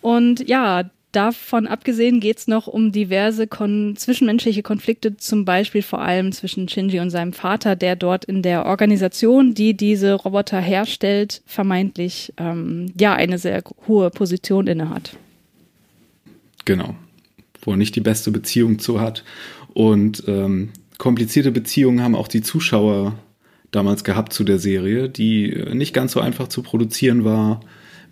Und 0.00 0.48
ja, 0.48 0.90
Davon 1.12 1.66
abgesehen 1.66 2.20
geht 2.20 2.38
es 2.38 2.48
noch 2.48 2.66
um 2.66 2.90
diverse 2.90 3.46
kon 3.46 3.96
zwischenmenschliche 3.96 4.62
Konflikte, 4.62 5.18
zum 5.18 5.44
Beispiel 5.44 5.82
vor 5.82 6.00
allem 6.00 6.32
zwischen 6.32 6.70
Shinji 6.70 7.00
und 7.00 7.10
seinem 7.10 7.34
Vater, 7.34 7.76
der 7.76 7.96
dort 7.96 8.24
in 8.24 8.40
der 8.40 8.64
Organisation, 8.64 9.52
die 9.52 9.76
diese 9.76 10.14
Roboter 10.14 10.58
herstellt, 10.58 11.42
vermeintlich 11.44 12.32
ähm, 12.38 12.94
ja 12.98 13.14
eine 13.14 13.38
sehr 13.38 13.62
hohe 13.86 14.08
Position 14.08 14.66
innehat. 14.66 15.14
Genau, 16.64 16.94
wo 17.60 17.72
er 17.72 17.76
nicht 17.76 17.94
die 17.94 18.00
beste 18.00 18.30
Beziehung 18.30 18.78
zu 18.78 18.98
hat. 18.98 19.22
Und 19.74 20.24
ähm, 20.28 20.70
komplizierte 20.96 21.52
Beziehungen 21.52 22.02
haben 22.02 22.14
auch 22.14 22.28
die 22.28 22.40
Zuschauer 22.40 23.18
damals 23.70 24.02
gehabt 24.04 24.32
zu 24.32 24.44
der 24.44 24.58
Serie, 24.58 25.10
die 25.10 25.62
nicht 25.74 25.92
ganz 25.92 26.12
so 26.12 26.20
einfach 26.20 26.48
zu 26.48 26.62
produzieren 26.62 27.24
war 27.24 27.60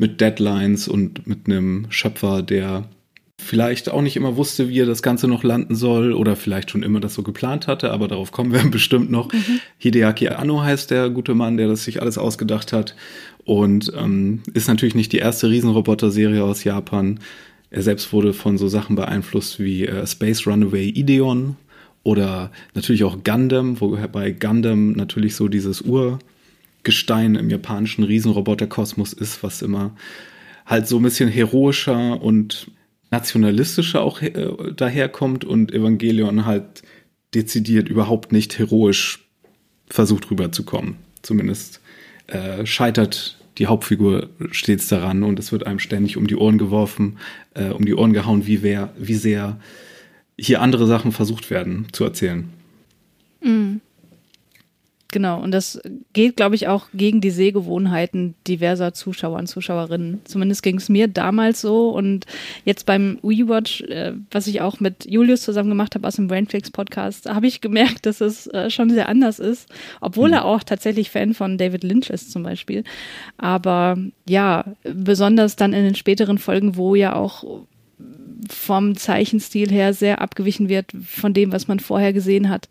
mit 0.01 0.21
Deadlines 0.21 0.89
und 0.89 1.27
mit 1.27 1.47
einem 1.47 1.87
Schöpfer, 1.91 2.43
der 2.43 2.89
vielleicht 3.37 3.91
auch 3.91 4.01
nicht 4.01 4.17
immer 4.17 4.37
wusste, 4.37 4.71
wie 4.71 4.81
er 4.81 4.87
das 4.87 5.03
Ganze 5.03 5.29
noch 5.29 5.45
landen 5.45 5.75
soll 5.75 6.15
oder 6.15 6.37
vielleicht 6.37 6.71
schon 6.71 6.83
immer 6.83 7.01
das 7.01 7.13
so 7.13 7.23
geplant 7.23 7.67
hatte, 7.67 7.91
aber 7.91 8.09
darauf 8.09 8.33
kommen 8.33 8.51
wir 8.51 8.63
bestimmt 8.71 9.11
noch. 9.11 9.31
Mhm. 9.31 9.61
Hideaki 9.77 10.29
Anno 10.29 10.63
heißt 10.63 10.91
der 10.91 11.11
gute 11.11 11.35
Mann, 11.35 11.59
der 11.59 11.69
das 11.69 11.85
sich 11.85 12.01
alles 12.01 12.17
ausgedacht 12.17 12.73
hat 12.73 12.97
und 13.45 13.93
ähm, 13.95 14.41
ist 14.55 14.69
natürlich 14.69 14.95
nicht 14.95 15.13
die 15.13 15.19
erste 15.19 15.51
Riesenroboter-Serie 15.51 16.45
aus 16.45 16.65
Japan. 16.65 17.21
Er 17.69 17.83
selbst 17.83 18.11
wurde 18.15 18.33
von 18.33 18.57
so 18.57 18.69
Sachen 18.69 18.97
beeinflusst 18.97 19.61
wie 19.61 19.85
äh, 19.85 20.07
Space 20.07 20.47
Runaway 20.47 20.89
Ideon 20.89 21.57
oder 22.05 22.51
natürlich 22.75 23.05
auch 23.05 23.23
Gundam, 23.23 23.79
wobei 23.83 24.31
Gundam 24.31 24.93
natürlich 24.93 25.37
so 25.37 25.49
dieses 25.49 25.83
Ur 25.83 26.21
Gestein 26.83 27.35
im 27.35 27.51
japanischen 27.51 28.05
Riesenroboterkosmos 28.05 29.13
ist, 29.13 29.43
was 29.43 29.63
immer 29.63 29.95
halt 30.67 30.87
so 30.89 30.99
ein 30.99 31.03
bisschen 31.03 31.29
heroischer 31.29 32.23
und 32.23 32.71
nationalistischer 33.11 34.03
auch 34.03 34.23
äh, 34.23 34.73
daherkommt 34.75 35.45
und 35.45 35.73
Evangelion 35.73 36.47
halt 36.47 36.83
dezidiert 37.35 37.89
überhaupt 37.89 38.33
nicht 38.33 38.59
heroisch 38.59 39.27
versucht 39.89 40.31
rüberzukommen. 40.31 40.97
Zumindest 41.23 41.81
äh, 42.29 42.65
scheitert 42.65 43.37
die 43.59 43.67
Hauptfigur 43.67 44.31
stets 44.53 44.89
daran 44.89 45.23
und 45.23 45.39
es 45.39 45.53
wird 45.53 45.67
einem 45.67 45.81
ständig 45.81 46.17
um 46.17 46.27
die 46.27 46.37
Ohren 46.37 46.57
geworfen, 46.59 47.19
äh, 47.55 47.71
um 47.71 47.85
die 47.85 47.95
Ohren 47.95 48.13
gehauen, 48.13 48.47
wie, 48.47 48.63
wer, 48.63 48.95
wie 48.97 49.15
sehr 49.15 49.61
hier 50.39 50.63
andere 50.63 50.87
Sachen 50.87 51.13
versucht 51.13 51.51
werden 51.51 51.87
zu 51.93 52.05
erzählen. 52.05 52.49
Mhm. 53.43 53.81
Genau, 55.13 55.41
und 55.41 55.51
das 55.51 55.81
geht, 56.13 56.37
glaube 56.37 56.55
ich, 56.55 56.69
auch 56.69 56.87
gegen 56.95 57.21
die 57.21 57.31
Sehgewohnheiten 57.31 58.35
diverser 58.47 58.93
Zuschauer 58.93 59.39
und 59.39 59.49
Zuschauerinnen. 59.49 60.21
Zumindest 60.25 60.63
ging 60.63 60.77
es 60.77 60.89
mir 60.89 61.09
damals 61.09 61.61
so. 61.61 61.91
Und 61.91 62.27
jetzt 62.65 62.87
beim 62.87 63.19
WeWatch, 63.23 63.83
äh, 63.83 64.13
was 64.31 64.47
ich 64.47 64.61
auch 64.61 64.79
mit 64.79 65.11
Julius 65.11 65.43
zusammen 65.43 65.69
gemacht 65.69 65.95
habe 65.95 66.07
aus 66.07 66.17
dem 66.17 66.29
Brainflix 66.29 66.71
Podcast, 66.71 67.29
habe 67.29 67.49
ich 67.49 67.61
gemerkt, 67.61 68.07
dass 68.07 68.21
es 68.21 68.47
äh, 68.49 68.71
schon 68.71 68.91
sehr 68.91 69.09
anders 69.09 69.39
ist. 69.41 69.69
Obwohl 70.01 70.29
mhm. 70.29 70.35
er 70.35 70.45
auch 70.45 70.63
tatsächlich 70.63 71.11
Fan 71.11 71.35
von 71.35 71.59
David 71.59 71.83
Lynch 71.83 72.11
ist 72.11 72.31
zum 72.31 72.45
Beispiel. 72.45 72.85
Aber 73.37 73.99
ja, 74.29 74.65
besonders 74.85 75.57
dann 75.57 75.73
in 75.73 75.85
den 75.85 75.97
späteren 75.97 76.39
Folgen, 76.39 76.77
wo 76.77 76.95
ja 76.95 77.17
auch 77.17 77.45
vom 78.49 78.97
Zeichenstil 78.97 79.71
her 79.71 79.93
sehr 79.93 80.21
abgewichen 80.21 80.69
wird 80.69 80.93
von 81.05 81.35
dem, 81.35 81.53
was 81.53 81.69
man 81.69 81.79
vorher 81.79 82.13
gesehen 82.13 82.49
hat 82.49 82.69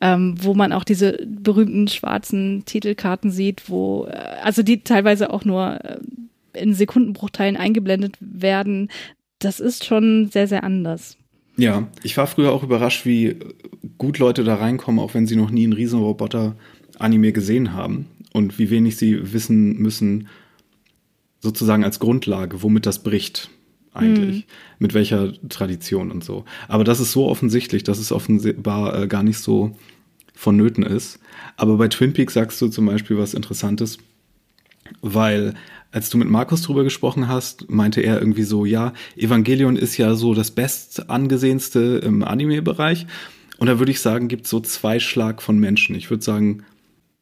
ähm, 0.00 0.34
wo 0.40 0.54
man 0.54 0.72
auch 0.72 0.84
diese 0.84 1.26
berühmten 1.26 1.88
schwarzen 1.88 2.64
Titelkarten 2.64 3.30
sieht, 3.30 3.68
wo, 3.68 4.06
äh, 4.06 4.16
also 4.42 4.62
die 4.62 4.82
teilweise 4.82 5.30
auch 5.30 5.44
nur 5.44 5.84
äh, 5.84 5.98
in 6.52 6.74
Sekundenbruchteilen 6.74 7.56
eingeblendet 7.56 8.16
werden. 8.20 8.90
Das 9.38 9.60
ist 9.60 9.84
schon 9.84 10.28
sehr, 10.30 10.48
sehr 10.48 10.64
anders. 10.64 11.16
Ja, 11.56 11.88
ich 12.02 12.16
war 12.16 12.26
früher 12.26 12.52
auch 12.52 12.62
überrascht, 12.62 13.04
wie 13.04 13.36
gut 13.98 14.18
Leute 14.18 14.44
da 14.44 14.56
reinkommen, 14.56 15.00
auch 15.00 15.14
wenn 15.14 15.26
sie 15.26 15.36
noch 15.36 15.50
nie 15.50 15.64
einen 15.64 15.72
Riesenroboter-Anime 15.72 17.32
gesehen 17.32 17.74
haben 17.74 18.06
und 18.32 18.58
wie 18.58 18.70
wenig 18.70 18.96
sie 18.96 19.32
wissen 19.32 19.76
müssen, 19.78 20.28
sozusagen 21.40 21.84
als 21.84 21.98
Grundlage, 21.98 22.62
womit 22.62 22.86
das 22.86 23.02
bricht 23.02 23.50
eigentlich, 23.98 24.46
mhm. 24.46 24.52
mit 24.78 24.94
welcher 24.94 25.32
Tradition 25.48 26.10
und 26.10 26.24
so. 26.24 26.44
Aber 26.68 26.84
das 26.84 27.00
ist 27.00 27.12
so 27.12 27.28
offensichtlich, 27.28 27.84
dass 27.84 27.98
es 27.98 28.12
offenbar 28.12 29.02
äh, 29.02 29.06
gar 29.06 29.22
nicht 29.22 29.38
so 29.38 29.76
vonnöten 30.34 30.84
ist. 30.84 31.18
Aber 31.56 31.76
bei 31.76 31.88
Twin 31.88 32.12
Peaks 32.12 32.34
sagst 32.34 32.60
du 32.60 32.68
zum 32.68 32.86
Beispiel 32.86 33.18
was 33.18 33.34
Interessantes, 33.34 33.98
weil 35.00 35.54
als 35.90 36.10
du 36.10 36.18
mit 36.18 36.28
Markus 36.28 36.62
drüber 36.62 36.84
gesprochen 36.84 37.28
hast, 37.28 37.70
meinte 37.70 38.00
er 38.02 38.20
irgendwie 38.20 38.42
so, 38.42 38.64
ja, 38.64 38.92
Evangelion 39.16 39.76
ist 39.76 39.96
ja 39.96 40.14
so 40.14 40.34
das 40.34 40.50
bestangesehenste 40.50 42.00
im 42.04 42.22
Anime-Bereich. 42.22 43.06
Und 43.58 43.66
da 43.66 43.78
würde 43.78 43.90
ich 43.90 44.00
sagen, 44.00 44.28
gibt 44.28 44.44
es 44.44 44.50
so 44.50 44.60
zwei 44.60 45.00
Schlag 45.00 45.42
von 45.42 45.58
Menschen. 45.58 45.96
Ich 45.96 46.10
würde 46.10 46.22
sagen, 46.22 46.64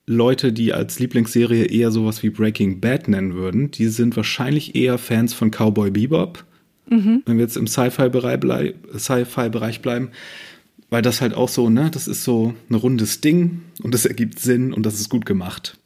Leute, 0.05 0.53
die 0.53 0.73
als 0.73 0.99
Lieblingsserie 0.99 1.65
eher 1.65 1.91
sowas 1.91 2.23
wie 2.23 2.31
Breaking 2.31 2.81
Bad 2.81 3.09
nennen 3.09 3.35
würden, 3.35 3.71
die 3.71 3.89
sind 3.89 4.17
wahrscheinlich 4.17 4.75
eher 4.75 4.99
Fans 4.99 5.33
von 5.33 5.51
Cowboy 5.51 5.91
Bebop 5.91 6.45
Mhm. 6.89 7.23
Wenn 7.27 7.37
wir 7.39 7.45
jetzt 7.45 7.57
im 7.57 7.67
Sci-Fi-Bereich 7.67 8.41
blei 8.41 8.75
Sci 8.97 9.25
bleiben, 9.81 10.11
weil 10.91 11.03
das 11.03 11.21
halt 11.21 11.35
auch 11.35 11.49
so, 11.49 11.69
ne, 11.69 11.91
das 11.91 12.07
ist 12.07 12.25
so 12.25 12.55
ein 12.71 12.75
rundes 12.75 13.21
Ding 13.21 13.63
und 13.83 13.93
das 13.93 14.07
ergibt 14.07 14.39
Sinn 14.39 14.73
und 14.73 14.87
das 14.87 15.01
ist 15.01 15.09
gut 15.09 15.27
gemacht. 15.27 15.79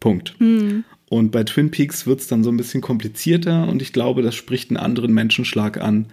Punkt. 0.00 0.34
Mhm. 0.40 0.84
Und 1.08 1.30
bei 1.30 1.44
Twin 1.44 1.70
Peaks 1.70 2.06
wird 2.06 2.20
es 2.20 2.26
dann 2.26 2.44
so 2.44 2.50
ein 2.50 2.56
bisschen 2.56 2.80
komplizierter 2.80 3.66
und 3.68 3.80
ich 3.80 3.92
glaube, 3.92 4.22
das 4.22 4.34
spricht 4.34 4.70
einen 4.70 4.76
anderen 4.76 5.12
Menschenschlag 5.14 5.80
an, 5.80 6.06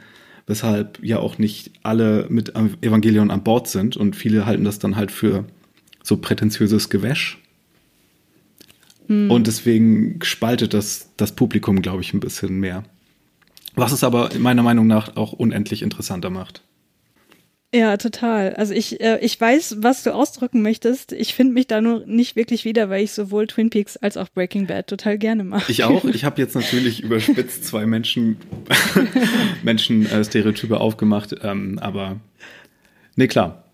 weshalb 0.48 1.04
ja 1.04 1.20
auch 1.20 1.38
nicht 1.38 1.72
alle 1.84 2.28
mit 2.30 2.54
Evangelion 2.82 3.32
an 3.32 3.44
Bord 3.44 3.68
sind 3.68 3.98
und 3.98 4.16
viele 4.16 4.46
halten 4.46 4.64
das 4.64 4.80
dann 4.80 4.96
halt 4.96 5.12
für 5.12 5.46
so 6.04 6.18
prätentiöses 6.18 6.90
Gewäsch. 6.90 7.40
Mhm. 9.08 9.32
Und 9.32 9.48
deswegen 9.48 10.20
spaltet 10.24 10.74
das 10.74 11.10
das 11.18 11.34
Publikum, 11.34 11.82
glaube 11.82 12.02
ich, 12.02 12.14
ein 12.14 12.20
bisschen 12.20 12.60
mehr. 12.60 12.84
Was 13.76 13.92
es 13.92 14.04
aber 14.04 14.30
meiner 14.38 14.64
Meinung 14.64 14.88
nach 14.88 15.16
auch 15.16 15.34
unendlich 15.34 15.82
interessanter 15.82 16.30
macht. 16.30 16.62
Ja, 17.76 17.98
total. 17.98 18.54
Also 18.54 18.74
ich, 18.74 19.02
äh, 19.02 19.20
ich 19.22 19.40
weiß, 19.40 19.78
was 19.80 20.04
du 20.04 20.14
ausdrücken 20.14 20.62
möchtest. 20.62 21.12
Ich 21.12 21.34
finde 21.34 21.54
mich 21.54 21.68
da 21.68 21.82
nur 21.82 22.06
nicht 22.06 22.38
wirklich 22.38 22.64
wieder, 22.64 22.90
weil 22.90 23.04
ich 23.04 23.12
sowohl 23.12 23.48
Twin 23.48 23.70
Peaks 23.70 23.98
als 23.98 24.16
auch 24.16 24.30
Breaking 24.30 24.68
Bad 24.68 24.88
total 24.88 25.18
gerne 25.18 25.44
mache. 25.44 25.70
Ich 25.70 25.84
auch. 25.84 26.06
Ich 26.06 26.24
habe 26.24 26.42
jetzt 26.42 26.56
natürlich 26.56 27.04
überspitzt 27.04 27.66
zwei 27.66 27.86
Menschen, 27.86 28.38
Menschen 29.64 30.06
äh, 30.06 30.24
Stereotype 30.24 30.80
aufgemacht, 30.80 31.36
ähm, 31.44 31.78
aber 31.80 32.22
nee, 33.18 33.28
klar. 33.28 33.66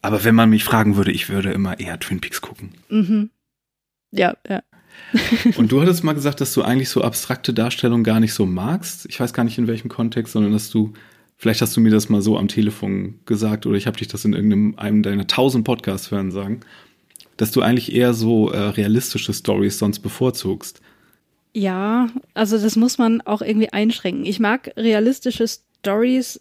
Aber 0.00 0.24
wenn 0.24 0.34
man 0.34 0.48
mich 0.48 0.64
fragen 0.64 0.96
würde, 0.96 1.12
ich 1.12 1.28
würde 1.28 1.52
immer 1.52 1.78
eher 1.78 2.00
Twin 2.00 2.20
Peaks 2.20 2.40
gucken. 2.40 2.70
Mhm. 2.88 3.28
Ja, 4.10 4.36
ja. 4.48 4.62
Und 5.56 5.70
du 5.70 5.80
hattest 5.80 6.04
mal 6.04 6.12
gesagt, 6.12 6.40
dass 6.40 6.52
du 6.54 6.62
eigentlich 6.62 6.88
so 6.88 7.02
abstrakte 7.02 7.54
Darstellungen 7.54 8.04
gar 8.04 8.20
nicht 8.20 8.34
so 8.34 8.46
magst. 8.46 9.06
Ich 9.08 9.20
weiß 9.20 9.32
gar 9.32 9.44
nicht 9.44 9.58
in 9.58 9.66
welchem 9.66 9.88
Kontext, 9.88 10.32
sondern 10.32 10.52
dass 10.52 10.70
du, 10.70 10.92
vielleicht 11.36 11.62
hast 11.62 11.76
du 11.76 11.80
mir 11.80 11.90
das 11.90 12.08
mal 12.08 12.22
so 12.22 12.38
am 12.38 12.48
Telefon 12.48 13.20
gesagt 13.26 13.66
oder 13.66 13.76
ich 13.76 13.86
habe 13.86 13.96
dich 13.96 14.08
das 14.08 14.24
in 14.24 14.32
irgendeinem 14.32 14.74
einem 14.76 15.02
deiner 15.02 15.26
tausend 15.26 15.64
Podcasts 15.64 16.10
hören 16.10 16.30
sagen, 16.30 16.60
dass 17.36 17.50
du 17.50 17.62
eigentlich 17.62 17.94
eher 17.94 18.14
so 18.14 18.50
äh, 18.50 18.58
realistische 18.58 19.32
Stories 19.32 19.78
sonst 19.78 20.00
bevorzugst. 20.00 20.80
Ja, 21.52 22.08
also 22.34 22.58
das 22.58 22.74
muss 22.74 22.98
man 22.98 23.20
auch 23.20 23.40
irgendwie 23.40 23.72
einschränken. 23.72 24.24
Ich 24.24 24.40
mag 24.40 24.72
realistische 24.76 25.46
Stories. 25.46 26.40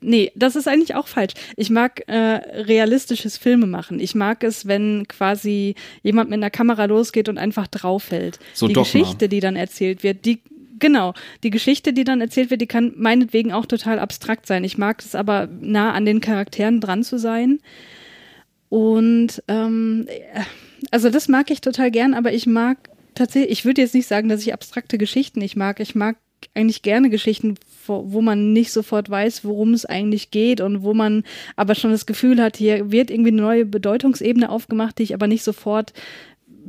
Nee, 0.00 0.32
das 0.34 0.56
ist 0.56 0.68
eigentlich 0.68 0.94
auch 0.94 1.06
falsch. 1.06 1.34
Ich 1.56 1.70
mag 1.70 2.02
äh, 2.08 2.16
realistisches 2.16 3.36
Filme 3.36 3.66
machen. 3.66 4.00
Ich 4.00 4.14
mag 4.14 4.42
es, 4.44 4.66
wenn 4.66 5.06
quasi 5.08 5.74
jemand 6.02 6.30
mit 6.30 6.38
einer 6.38 6.50
Kamera 6.50 6.86
losgeht 6.86 7.28
und 7.28 7.38
einfach 7.38 7.66
draufhält. 7.66 8.38
So 8.54 8.66
die 8.66 8.74
Dogma. 8.74 8.90
Geschichte, 8.90 9.28
die 9.28 9.40
dann 9.40 9.56
erzählt 9.56 10.02
wird, 10.02 10.24
die 10.24 10.40
genau, 10.80 11.14
die 11.42 11.50
Geschichte, 11.50 11.92
die 11.92 12.04
dann 12.04 12.20
erzählt 12.20 12.50
wird, 12.50 12.60
die 12.60 12.66
kann 12.66 12.92
meinetwegen 12.96 13.52
auch 13.52 13.66
total 13.66 13.98
abstrakt 13.98 14.46
sein. 14.46 14.64
Ich 14.64 14.78
mag 14.78 15.00
es 15.00 15.14
aber 15.14 15.48
nah 15.60 15.92
an 15.92 16.04
den 16.04 16.20
Charakteren 16.20 16.80
dran 16.80 17.04
zu 17.04 17.18
sein. 17.18 17.60
Und 18.68 19.42
ähm, 19.48 20.06
also 20.90 21.10
das 21.10 21.28
mag 21.28 21.50
ich 21.50 21.60
total 21.60 21.90
gern, 21.90 22.14
aber 22.14 22.32
ich 22.32 22.46
mag 22.46 22.78
tatsächlich, 23.14 23.52
ich 23.52 23.64
würde 23.64 23.82
jetzt 23.82 23.94
nicht 23.94 24.06
sagen, 24.06 24.28
dass 24.28 24.42
ich 24.42 24.52
abstrakte 24.52 24.98
Geschichten 24.98 25.40
nicht 25.40 25.56
mag. 25.56 25.80
Ich 25.80 25.94
mag 25.94 26.16
eigentlich 26.54 26.82
gerne 26.82 27.10
Geschichten, 27.10 27.56
wo, 27.86 28.20
man 28.20 28.52
nicht 28.52 28.72
sofort 28.72 29.10
weiß, 29.10 29.44
worum 29.44 29.72
es 29.72 29.84
eigentlich 29.84 30.30
geht 30.30 30.60
und 30.60 30.82
wo 30.82 30.94
man 30.94 31.24
aber 31.56 31.74
schon 31.74 31.90
das 31.90 32.06
Gefühl 32.06 32.40
hat, 32.40 32.56
hier 32.56 32.90
wird 32.90 33.10
irgendwie 33.10 33.30
eine 33.30 33.42
neue 33.42 33.64
Bedeutungsebene 33.64 34.50
aufgemacht, 34.50 34.98
die 34.98 35.04
ich 35.04 35.14
aber 35.14 35.26
nicht 35.26 35.42
sofort 35.42 35.92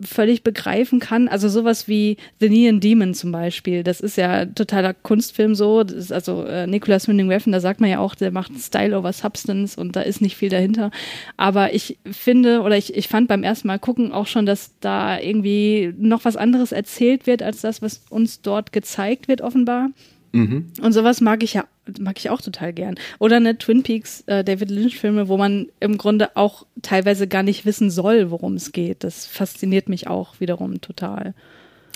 völlig 0.02 0.44
begreifen 0.44 1.00
kann. 1.00 1.28
Also 1.28 1.50
sowas 1.50 1.88
wie 1.88 2.18
The 2.40 2.50
Neon 2.50 2.80
Demon 2.80 3.14
zum 3.14 3.32
Beispiel. 3.32 3.84
Das 3.84 4.00
ist 4.00 4.18
ja 4.18 4.46
totaler 4.46 4.94
Kunstfilm 4.94 5.56
so. 5.56 5.84
Also 6.10 6.44
äh, 6.46 6.68
Nicholas 6.68 7.08
Winding 7.08 7.30
Refn, 7.30 7.52
da 7.52 7.60
sagt 7.60 7.82
man 7.82 7.90
ja 7.90 8.00
auch, 8.00 8.16
der 8.16 8.32
macht 8.32 8.52
Style 8.60 8.98
over 8.98 9.14
Substance 9.14 9.80
und 9.80 9.96
da 9.96 10.02
ist 10.02 10.22
nicht 10.22 10.36
viel 10.36 10.50
dahinter. 10.50 10.92
Aber 11.38 11.74
ich 11.74 11.98
finde 12.10 12.62
oder 12.62 12.78
ich, 12.78 12.96
ich 12.96 13.08
fand 13.08 13.28
beim 13.28 13.44
ersten 13.44 13.68
Mal 13.68 13.80
gucken 13.80 14.12
auch 14.12 14.28
schon, 14.28 14.46
dass 14.46 14.72
da 14.80 15.20
irgendwie 15.20 15.94
noch 15.98 16.26
was 16.26 16.38
anderes 16.38 16.72
erzählt 16.72 17.28
wird 17.28 17.44
als 17.44 17.62
das, 17.62 17.82
was 17.82 18.04
uns 18.10 18.42
dort 18.42 18.72
gezeigt 18.72 19.28
wird 19.28 19.42
offenbar. 19.42 19.90
Mhm. 20.34 20.68
Und 20.82 20.94
sowas 20.94 21.20
mag 21.22 21.44
ich 21.44 21.54
ja, 21.54 21.66
mag 22.00 22.18
ich 22.18 22.30
auch 22.30 22.40
total 22.42 22.72
gern. 22.74 22.96
Oder 23.20 23.36
eine 23.38 23.58
Twin 23.58 23.84
Peaks 23.84 24.22
äh, 24.28 24.44
David 24.44 24.70
Lynch 24.72 24.98
Filme, 24.98 25.28
wo 25.28 25.38
man 25.38 25.68
im 25.80 25.98
Grunde 25.98 26.36
auch 26.38 26.66
teilweise 26.82 27.28
gar 27.28 27.44
nicht 27.44 27.66
wissen 27.66 27.90
soll, 27.92 28.32
worum 28.32 28.54
es 28.56 28.72
geht. 28.72 29.04
Das 29.04 29.26
fasziniert 29.26 29.90
mich 29.90 30.08
auch 30.08 30.40
wiederum 30.40 30.80
total. 30.82 31.34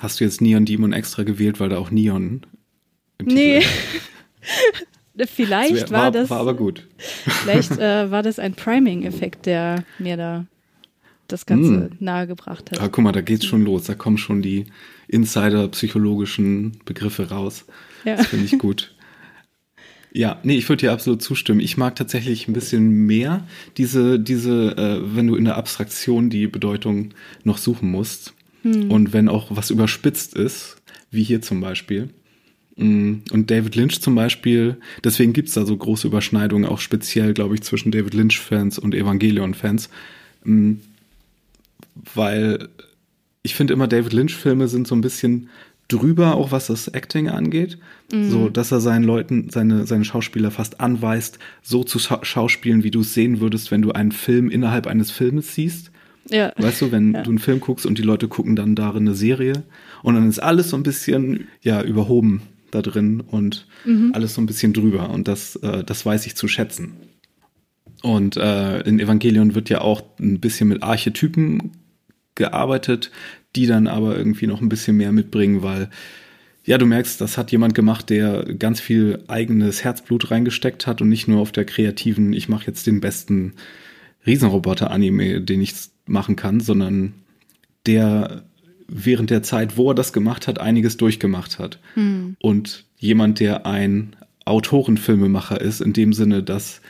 Hast 0.01 0.19
du 0.19 0.25
jetzt 0.25 0.41
Neon 0.41 0.65
Demon 0.65 0.91
extra 0.91 1.23
gewählt, 1.23 1.59
weil 1.61 1.69
da 1.69 1.77
auch 1.77 1.91
Neon 1.91 2.41
im 3.19 3.25
Nee. 3.27 3.59
Titel 3.59 3.69
ist? 5.17 5.29
vielleicht 5.35 5.73
wär- 5.75 5.91
war, 5.91 6.01
war, 6.03 6.11
das, 6.11 6.29
war 6.29 6.39
aber 6.39 6.53
gut. 6.55 6.85
vielleicht 6.97 7.71
äh, 7.79 8.11
war 8.11 8.21
das 8.21 8.37
ein 8.39 8.53
Priming-Effekt, 8.55 9.45
der 9.45 9.85
mir 9.99 10.17
da 10.17 10.45
das 11.27 11.45
Ganze 11.47 11.71
Mm. 11.71 11.89
nahegebracht 12.01 12.69
hat. 12.71 12.79
Ah, 12.81 12.87
guck 12.89 13.03
mal, 13.03 13.11
da 13.11 13.21
geht's 13.21 13.45
schon 13.45 13.63
los. 13.63 13.85
Da 13.85 13.95
kommen 13.95 14.17
schon 14.19 14.41
die 14.43 14.65
Insider-psychologischen 15.07 16.79
Begriffe 16.85 17.29
raus. 17.29 17.65
Ja. 18.05 18.15
Das 18.17 18.27
finde 18.27 18.45
ich 18.45 18.57
gut. 18.59 18.93
Ja, 20.13 20.39
nee, 20.43 20.55
ich 20.55 20.69
würde 20.69 20.81
dir 20.81 20.93
absolut 20.93 21.21
zustimmen. 21.21 21.59
Ich 21.59 21.75
mag 21.75 21.95
tatsächlich 21.97 22.47
ein 22.47 22.53
bisschen 22.53 23.05
mehr 23.05 23.45
diese, 23.75 24.17
diese, 24.17 24.77
äh, 24.77 25.15
wenn 25.15 25.27
du 25.27 25.35
in 25.35 25.43
der 25.43 25.57
Abstraktion 25.57 26.29
die 26.29 26.47
Bedeutung 26.47 27.13
noch 27.43 27.57
suchen 27.57 27.91
musst. 27.91 28.33
Und 28.63 29.13
wenn 29.13 29.29
auch 29.29 29.47
was 29.51 29.69
überspitzt 29.69 30.33
ist, 30.33 30.77
wie 31.11 31.21
hier 31.21 31.39
zum 31.39 31.61
Beispiel. 31.61 32.09
Mm, 32.77 33.17
Und 33.31 33.51
David 33.51 33.75
Lynch 33.75 34.01
zum 34.01 34.15
Beispiel, 34.15 34.77
deswegen 35.03 35.33
gibt's 35.33 35.53
da 35.53 35.67
so 35.67 35.77
große 35.77 36.07
Überschneidungen, 36.07 36.65
auch 36.67 36.79
speziell, 36.79 37.35
glaube 37.35 37.53
ich, 37.53 37.61
zwischen 37.61 37.91
David 37.91 38.15
Lynch-Fans 38.15 38.79
und 38.79 38.95
Evangelion-Fans. 38.95 39.89
Mm, 40.45 40.73
Weil 42.15 42.69
ich 43.43 43.53
finde 43.53 43.73
immer, 43.73 43.87
David 43.87 44.13
Lynch-Filme 44.13 44.67
sind 44.67 44.87
so 44.87 44.95
ein 44.95 45.01
bisschen 45.01 45.49
drüber, 45.87 46.35
auch 46.35 46.51
was 46.51 46.67
das 46.67 46.87
Acting 46.87 47.29
angeht. 47.29 47.77
So, 48.11 48.49
dass 48.49 48.71
er 48.71 48.79
seinen 48.81 49.03
Leuten, 49.03 49.49
seine, 49.49 49.85
seine 49.87 50.05
Schauspieler 50.05 50.51
fast 50.51 50.79
anweist, 50.79 51.39
so 51.63 51.83
zu 51.83 51.97
scha 51.99 52.23
schauspielen, 52.23 52.83
wie 52.83 52.91
du 52.91 53.01
es 53.01 53.13
sehen 53.13 53.39
würdest, 53.39 53.71
wenn 53.71 53.81
du 53.81 53.91
einen 53.91 54.11
Film 54.11 54.49
innerhalb 54.49 54.85
eines 54.87 55.09
Filmes 55.11 55.55
siehst. 55.55 55.91
Ja. 56.29 56.53
Weißt 56.57 56.81
du, 56.81 56.91
wenn 56.91 57.13
Ja. 57.13 57.23
du 57.23 57.29
einen 57.31 57.39
Film 57.39 57.59
guckst 57.59 57.85
und 57.85 57.97
die 57.97 58.03
Leute 58.03 58.27
gucken 58.27 58.55
dann 58.55 58.75
darin 58.75 59.03
eine 59.07 59.15
Serie 59.15 59.63
und 60.03 60.15
dann 60.15 60.27
ist 60.29 60.39
alles 60.39 60.69
so 60.69 60.77
ein 60.77 60.83
bisschen, 60.83 61.47
ja, 61.61 61.81
überhoben 61.83 62.41
da 62.71 62.81
drin 62.81 63.21
und 63.21 63.67
alles 64.13 64.33
so 64.35 64.41
ein 64.41 64.45
bisschen 64.47 64.73
drüber 64.73 65.09
und 65.11 65.27
das, 65.27 65.55
äh, 65.57 65.83
das 65.83 66.05
weiß 66.05 66.25
ich 66.25 66.35
zu 66.35 66.47
schätzen. 66.47 66.93
Und 68.03 68.37
äh, 68.37 68.81
in 68.81 68.99
Evangelion 68.99 69.55
wird 69.55 69.69
ja 69.69 69.81
auch 69.81 70.03
ein 70.19 70.39
bisschen 70.39 70.67
mit 70.69 70.83
Archetypen 70.83 71.71
gearbeitet, 72.35 73.11
die 73.55 73.67
dann 73.67 73.87
aber 73.87 74.17
irgendwie 74.17 74.47
noch 74.47 74.61
ein 74.61 74.69
bisschen 74.69 74.97
mehr 74.97 75.11
mitbringen, 75.11 75.63
weil 75.63 75.89
ja, 76.65 76.77
du 76.79 76.85
merkst, 76.85 77.21
das 77.21 77.37
hat 77.37 77.51
jemand 77.51 77.75
gemacht, 77.75 78.09
der 78.09 78.43
ganz 78.55 78.79
viel 78.79 79.23
eigenes 79.27 79.83
Herzblut 79.83 80.31
reingesteckt 80.31 80.87
hat 80.87 80.99
und 81.01 81.09
nicht 81.09 81.27
nur 81.27 81.39
auf 81.39 81.51
der 81.51 81.65
kreativen, 81.65 82.33
ich 82.33 82.49
mache 82.49 82.65
jetzt 82.65 82.87
den 82.87 83.01
besten 83.01 83.53
Riesenroboter-Anime, 84.25 85.41
den 85.41 85.61
ich 85.61 85.73
machen 86.07 86.35
kann, 86.35 86.59
sondern 86.59 87.13
der 87.85 88.43
während 88.87 89.29
der 89.29 89.43
Zeit, 89.43 89.77
wo 89.77 89.91
er 89.91 89.95
das 89.95 90.13
gemacht 90.13 90.47
hat, 90.47 90.59
einiges 90.59 90.97
durchgemacht 90.97 91.59
hat. 91.59 91.79
Und 92.39 92.85
jemand, 92.97 93.39
der 93.39 93.65
ein 93.65 94.15
Autorenfilmemacher 94.45 95.59
ist, 95.59 95.81
in 95.81 95.93
dem 95.93 96.13
Sinne, 96.13 96.43
dass 96.43 96.81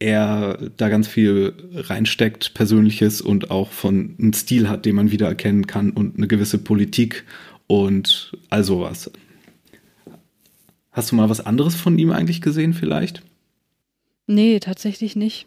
er 0.00 0.58
da 0.76 0.88
ganz 0.88 1.06
viel 1.06 1.52
reinsteckt, 1.74 2.54
Persönliches 2.54 3.20
und 3.20 3.50
auch 3.50 3.70
von 3.70 4.16
einem 4.18 4.32
Stil 4.32 4.68
hat, 4.68 4.86
den 4.86 4.96
man 4.96 5.10
wiedererkennen 5.12 5.66
kann 5.66 5.90
und 5.90 6.16
eine 6.16 6.26
gewisse 6.26 6.58
Politik 6.58 7.24
und 7.66 8.32
all 8.48 8.64
sowas. 8.64 9.10
Hast 10.90 11.12
du 11.12 11.16
mal 11.16 11.28
was 11.28 11.44
anderes 11.44 11.76
von 11.76 11.98
ihm 11.98 12.10
eigentlich 12.10 12.40
gesehen 12.40 12.72
vielleicht? 12.72 13.22
Nee, 14.26 14.58
tatsächlich 14.58 15.14
nicht. 15.14 15.46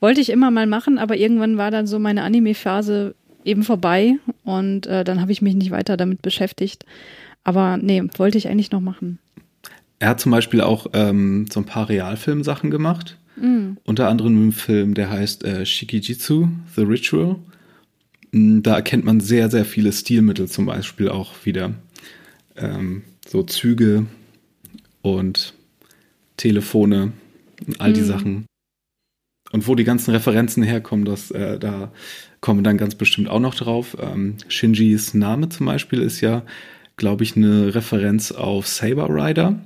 Wollte 0.00 0.20
ich 0.20 0.30
immer 0.30 0.50
mal 0.50 0.66
machen, 0.66 0.98
aber 0.98 1.16
irgendwann 1.16 1.58
war 1.58 1.70
dann 1.70 1.86
so 1.86 1.98
meine 1.98 2.22
Anime-Phase 2.22 3.14
eben 3.44 3.62
vorbei 3.62 4.16
und 4.44 4.86
äh, 4.86 5.04
dann 5.04 5.20
habe 5.20 5.32
ich 5.32 5.42
mich 5.42 5.54
nicht 5.54 5.70
weiter 5.70 5.96
damit 5.96 6.22
beschäftigt. 6.22 6.84
Aber 7.44 7.76
nee, 7.76 8.02
wollte 8.16 8.38
ich 8.38 8.48
eigentlich 8.48 8.70
noch 8.70 8.80
machen. 8.80 9.18
Er 9.98 10.08
hat 10.08 10.20
zum 10.20 10.32
Beispiel 10.32 10.62
auch 10.62 10.86
ähm, 10.94 11.46
so 11.50 11.60
ein 11.60 11.66
paar 11.66 11.88
Realfilmsachen 11.88 12.70
gemacht. 12.70 13.18
Unter 13.84 14.08
anderem 14.08 14.36
einen 14.36 14.52
Film, 14.52 14.94
der 14.94 15.10
heißt 15.10 15.44
äh, 15.44 15.64
Shikijitsu, 15.64 16.48
The 16.76 16.82
Ritual. 16.82 17.36
Mm, 18.32 18.60
Da 18.62 18.74
erkennt 18.76 19.04
man 19.04 19.20
sehr, 19.20 19.50
sehr 19.50 19.64
viele 19.64 19.92
Stilmittel 19.92 20.48
zum 20.48 20.66
Beispiel 20.66 21.08
auch 21.08 21.34
wieder. 21.44 21.74
Ähm, 22.56 23.02
so 23.26 23.42
Züge 23.42 24.06
und 25.02 25.54
Telefone 26.36 27.12
und 27.66 27.80
all 27.80 27.92
die 27.92 28.00
Sachen. 28.06 28.46
Und 29.52 29.66
wo 29.66 29.74
die 29.74 29.84
ganzen 29.84 30.12
Referenzen 30.12 30.62
herkommen, 30.62 31.04
das, 31.04 31.30
äh, 31.30 31.58
da 31.58 31.92
kommen 32.40 32.60
wir 32.60 32.64
dann 32.64 32.76
ganz 32.78 32.94
bestimmt 32.94 33.28
auch 33.28 33.40
noch 33.40 33.54
drauf. 33.54 33.96
Ähm, 34.00 34.36
Shinjis 34.48 35.14
Name 35.14 35.48
zum 35.48 35.66
Beispiel 35.66 36.00
ist 36.02 36.20
ja, 36.20 36.42
glaube 36.96 37.24
ich, 37.24 37.36
eine 37.36 37.74
Referenz 37.74 38.30
auf 38.32 38.68
Saber 38.68 39.08
Rider. 39.08 39.58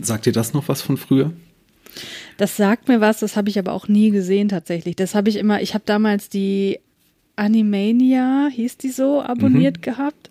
Sagt 0.00 0.26
dir 0.26 0.32
das 0.32 0.52
noch 0.52 0.68
was 0.68 0.82
von 0.82 0.96
früher? 0.96 1.32
Das 2.36 2.56
sagt 2.56 2.88
mir 2.88 3.00
was, 3.00 3.20
das 3.20 3.36
habe 3.36 3.48
ich 3.48 3.58
aber 3.58 3.72
auch 3.72 3.88
nie 3.88 4.10
gesehen 4.10 4.48
tatsächlich. 4.48 4.96
Das 4.96 5.14
habe 5.14 5.28
ich 5.28 5.36
immer, 5.36 5.62
ich 5.62 5.74
habe 5.74 5.84
damals 5.86 6.28
die 6.28 6.78
Animania, 7.36 8.48
hieß 8.52 8.78
die 8.78 8.90
so, 8.90 9.22
abonniert 9.22 9.82
gehabt. 9.82 10.30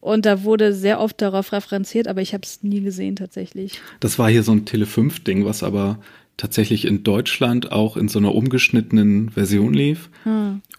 Und 0.00 0.24
da 0.24 0.44
wurde 0.44 0.72
sehr 0.72 1.00
oft 1.00 1.20
darauf 1.20 1.52
referenziert, 1.52 2.06
aber 2.06 2.22
ich 2.22 2.32
habe 2.32 2.42
es 2.44 2.62
nie 2.62 2.80
gesehen 2.80 3.16
tatsächlich. 3.16 3.80
Das 3.98 4.18
war 4.18 4.30
hier 4.30 4.44
so 4.44 4.52
ein 4.52 4.64
Tele5-Ding, 4.64 5.44
was 5.44 5.62
aber 5.62 5.98
tatsächlich 6.36 6.84
in 6.84 7.02
Deutschland 7.02 7.72
auch 7.72 7.96
in 7.96 8.08
so 8.08 8.18
einer 8.18 8.34
umgeschnittenen 8.34 9.30
Version 9.30 9.72
lief 9.72 10.10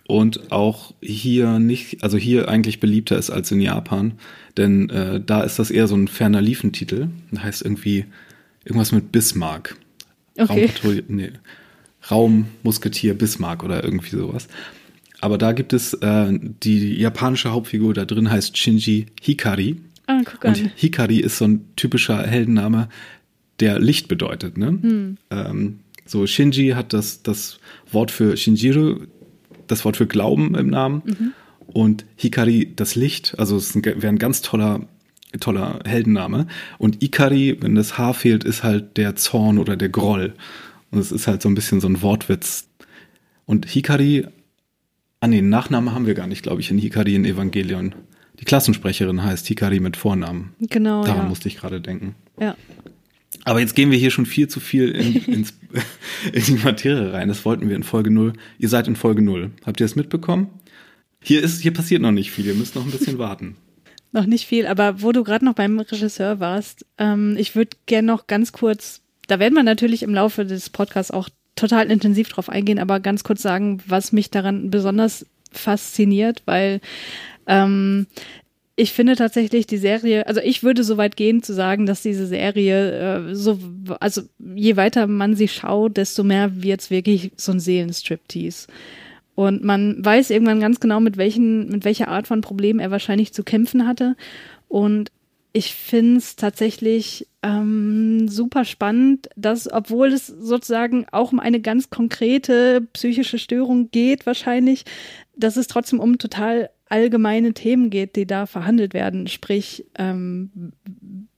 und 0.08 0.52
auch 0.52 0.94
hier 1.02 1.60
nicht, 1.60 2.04
also 2.04 2.18
hier 2.18 2.48
eigentlich 2.48 2.80
beliebter 2.80 3.18
ist 3.18 3.30
als 3.30 3.52
in 3.52 3.60
Japan, 3.60 4.14
denn 4.56 4.90
äh, 4.90 5.20
da 5.20 5.42
ist 5.42 5.60
das 5.60 5.72
eher 5.72 5.88
so 5.88 5.96
ein 5.96 6.08
ferner 6.08 6.42
Liefentitel. 6.42 7.10
Das 7.32 7.44
heißt 7.44 7.62
irgendwie 7.64 8.06
irgendwas 8.66 8.92
mit 8.92 9.12
Bismarck. 9.12 9.76
Okay. 10.38 10.66
Raumpatrouille, 10.66 11.04
nee, 11.08 11.32
Raummusketier 12.10 13.14
Bismarck 13.14 13.64
oder 13.64 13.84
irgendwie 13.84 14.16
sowas. 14.16 14.48
Aber 15.20 15.38
da 15.38 15.52
gibt 15.52 15.74
es 15.74 15.94
äh, 15.96 16.32
die 16.32 16.96
japanische 17.00 17.52
Hauptfigur 17.52 17.94
da 17.94 18.06
drin 18.06 18.30
heißt 18.30 18.58
Shinji 18.58 19.08
Hikari. 19.22 19.78
Ah, 20.06 20.22
guck 20.24 20.44
Und 20.44 20.60
an. 20.60 20.72
Hikari 20.76 21.20
ist 21.20 21.38
so 21.38 21.46
ein 21.46 21.66
typischer 21.76 22.22
Heldenname, 22.26 22.88
der 23.60 23.80
Licht 23.80 24.08
bedeutet. 24.08 24.58
Ne? 24.58 24.68
Hm. 24.68 25.18
Ähm, 25.32 25.80
so 26.06 26.26
Shinji 26.26 26.70
hat 26.70 26.94
das, 26.94 27.24
das 27.24 27.60
Wort 27.92 28.12
für 28.12 28.38
Shinjiru, 28.38 29.02
das 29.68 29.84
Wort 29.84 29.98
für 29.98 30.08
Glauben 30.08 30.56
im 30.56 30.68
Namen. 30.68 31.02
Mhm. 31.06 31.34
Und 31.68 32.06
Hikari 32.16 32.72
das 32.76 32.96
Licht. 32.96 33.36
Also 33.38 33.58
es 33.58 33.76
wäre 33.76 34.08
ein 34.08 34.18
ganz 34.18 34.42
toller, 34.42 34.88
toller 35.40 35.80
Heldenname. 35.86 36.48
Und 36.78 37.04
Ikari, 37.04 37.58
wenn 37.60 37.76
das 37.76 37.98
Haar 37.98 38.14
fehlt, 38.14 38.44
ist 38.44 38.64
halt 38.64 38.98
der 38.98 39.16
Zorn 39.16 39.58
oder 39.58 39.76
der 39.76 39.90
Groll. 39.90 40.34
Und 40.92 41.00
es 41.00 41.12
ist 41.12 41.28
halt 41.28 41.42
so 41.42 41.50
ein 41.50 41.56
bisschen 41.56 41.82
so 41.82 41.88
ein 41.88 42.02
Wortwitz. 42.02 42.70
Und 43.46 43.66
Hikari, 43.66 44.26
ah 45.20 45.28
nee, 45.28 45.42
Nachnamen 45.42 45.94
haben 45.94 46.06
wir 46.06 46.14
gar 46.14 46.28
nicht, 46.28 46.44
glaube 46.44 46.62
ich, 46.62 46.72
in 46.72 46.78
Hikari 46.78 47.16
in 47.16 47.26
Evangelion. 47.26 47.96
die 48.40 48.46
Klassensprecherin 48.46 49.24
heißt 49.24 49.48
Hikari 49.48 49.80
mit 49.80 49.98
Vornamen. 49.98 50.54
Genau. 50.60 51.04
Daran 51.04 51.24
ja. 51.24 51.30
musste 51.30 51.48
ich 51.48 51.58
gerade 51.58 51.82
denken. 51.82 52.16
Ja. 52.40 52.56
Aber 53.44 53.60
jetzt 53.60 53.76
gehen 53.76 53.92
wir 53.92 53.98
hier 53.98 54.12
schon 54.12 54.26
viel 54.26 54.48
zu 54.48 54.60
viel 54.60 54.90
in, 54.92 55.16
ins, 55.34 55.54
in 56.32 56.44
die 56.44 56.64
Materie 56.64 57.14
rein. 57.14 57.28
Das 57.28 57.46
wollten 57.46 57.70
wir 57.70 57.76
in 57.76 57.84
Folge 57.84 58.12
0. 58.12 58.34
Ihr 58.60 58.70
seid 58.70 58.88
in 58.88 58.96
Folge 58.96 59.22
0. 59.22 59.52
Habt 59.66 59.80
ihr 59.80 59.86
das 59.86 59.96
mitbekommen? 59.96 60.50
Hier 61.22 61.44
ist, 61.44 61.62
hier 61.62 61.74
passiert 61.74 62.02
noch 62.02 62.12
nicht 62.12 62.32
viel. 62.32 62.46
Ihr 62.46 62.56
müsst 62.56 62.76
noch 62.76 62.86
ein 62.86 62.92
bisschen 62.92 63.18
warten. 63.18 63.56
Noch 64.18 64.26
nicht 64.26 64.48
viel, 64.48 64.66
aber 64.66 65.04
wo 65.04 65.12
du 65.12 65.24
gerade 65.24 65.46
noch 65.46 65.54
beim 65.54 65.80
Regisseur 65.80 66.40
warst, 66.40 66.88
ähm, 66.98 67.36
ich 67.38 67.56
würde 67.56 67.78
gerne 67.86 68.08
noch 68.08 68.26
ganz 68.26 68.52
kurz, 68.52 69.02
da 69.28 69.38
werden 69.38 69.54
wir 69.54 69.62
natürlich 69.62 70.02
im 70.02 70.12
Laufe 70.12 70.44
des 70.44 70.72
Podcasts 70.72 71.12
auch 71.12 71.30
total 71.56 71.92
intensiv 71.92 72.28
drauf 72.30 72.50
eingehen, 72.50 72.80
aber 72.80 73.00
ganz 73.00 73.24
kurz 73.24 73.44
sagen, 73.44 73.80
was 73.86 74.14
mich 74.14 74.32
daran 74.32 74.72
besonders 74.72 75.28
fasziniert, 75.52 76.42
weil 76.46 76.82
ähm, 77.46 78.08
ich 78.76 78.92
finde 78.92 79.16
tatsächlich 79.16 79.68
die 79.68 79.78
Serie, 79.78 80.26
also 80.26 80.42
ich 80.42 80.64
würde 80.64 80.84
so 80.84 80.98
weit 80.98 81.16
gehen 81.16 81.44
zu 81.44 81.54
sagen, 81.54 81.86
dass 81.86 82.02
diese 82.02 82.26
Serie 82.26 83.28
äh, 83.30 83.36
so, 83.36 83.60
also 84.00 84.24
je 84.40 84.78
weiter 84.78 85.06
man 85.06 85.36
sie 85.36 85.48
schaut, 85.48 85.96
desto 85.96 86.24
mehr 86.24 86.64
wird 86.64 86.82
es 86.82 86.90
wirklich 86.90 87.34
so 87.36 87.52
ein 87.52 87.60
Seelenstriptease. 87.60 88.66
Und 89.38 89.64
man 89.64 90.04
weiß 90.04 90.32
irgendwann 90.32 90.60
ganz 90.60 90.80
genau, 90.80 91.00
mit 91.00 91.18
welchen, 91.18 91.70
mit 91.70 91.86
welcher 91.86 92.08
Art 92.08 92.26
von 92.26 92.42
Problem 92.42 92.80
er 92.80 92.90
wahrscheinlich 92.90 93.34
zu 93.34 93.44
kämpfen 93.44 93.88
hatte. 93.88 94.16
Und 94.68 95.12
ich 95.54 95.76
finde 95.76 96.18
es 96.18 96.36
tatsächlich 96.36 97.28
ähm, 97.44 98.28
super 98.28 98.66
spannend, 98.66 99.30
dass, 99.36 99.72
obwohl 99.72 100.08
es 100.08 100.26
sozusagen 100.26 101.06
auch 101.12 101.34
um 101.34 101.40
eine 101.40 101.62
ganz 101.62 101.92
konkrete 101.92 102.82
psychische 102.94 103.38
Störung 103.38 103.92
geht, 103.92 104.26
wahrscheinlich, 104.26 104.86
dass 105.36 105.56
es 105.56 105.68
trotzdem 105.68 106.00
um 106.00 106.18
total 106.18 106.72
allgemeine 106.90 107.54
Themen 107.54 107.92
geht, 107.92 108.16
die 108.16 108.26
da 108.26 108.48
verhandelt 108.48 108.96
werden. 108.96 109.28
Sprich, 109.28 109.86
ähm, 110.00 110.72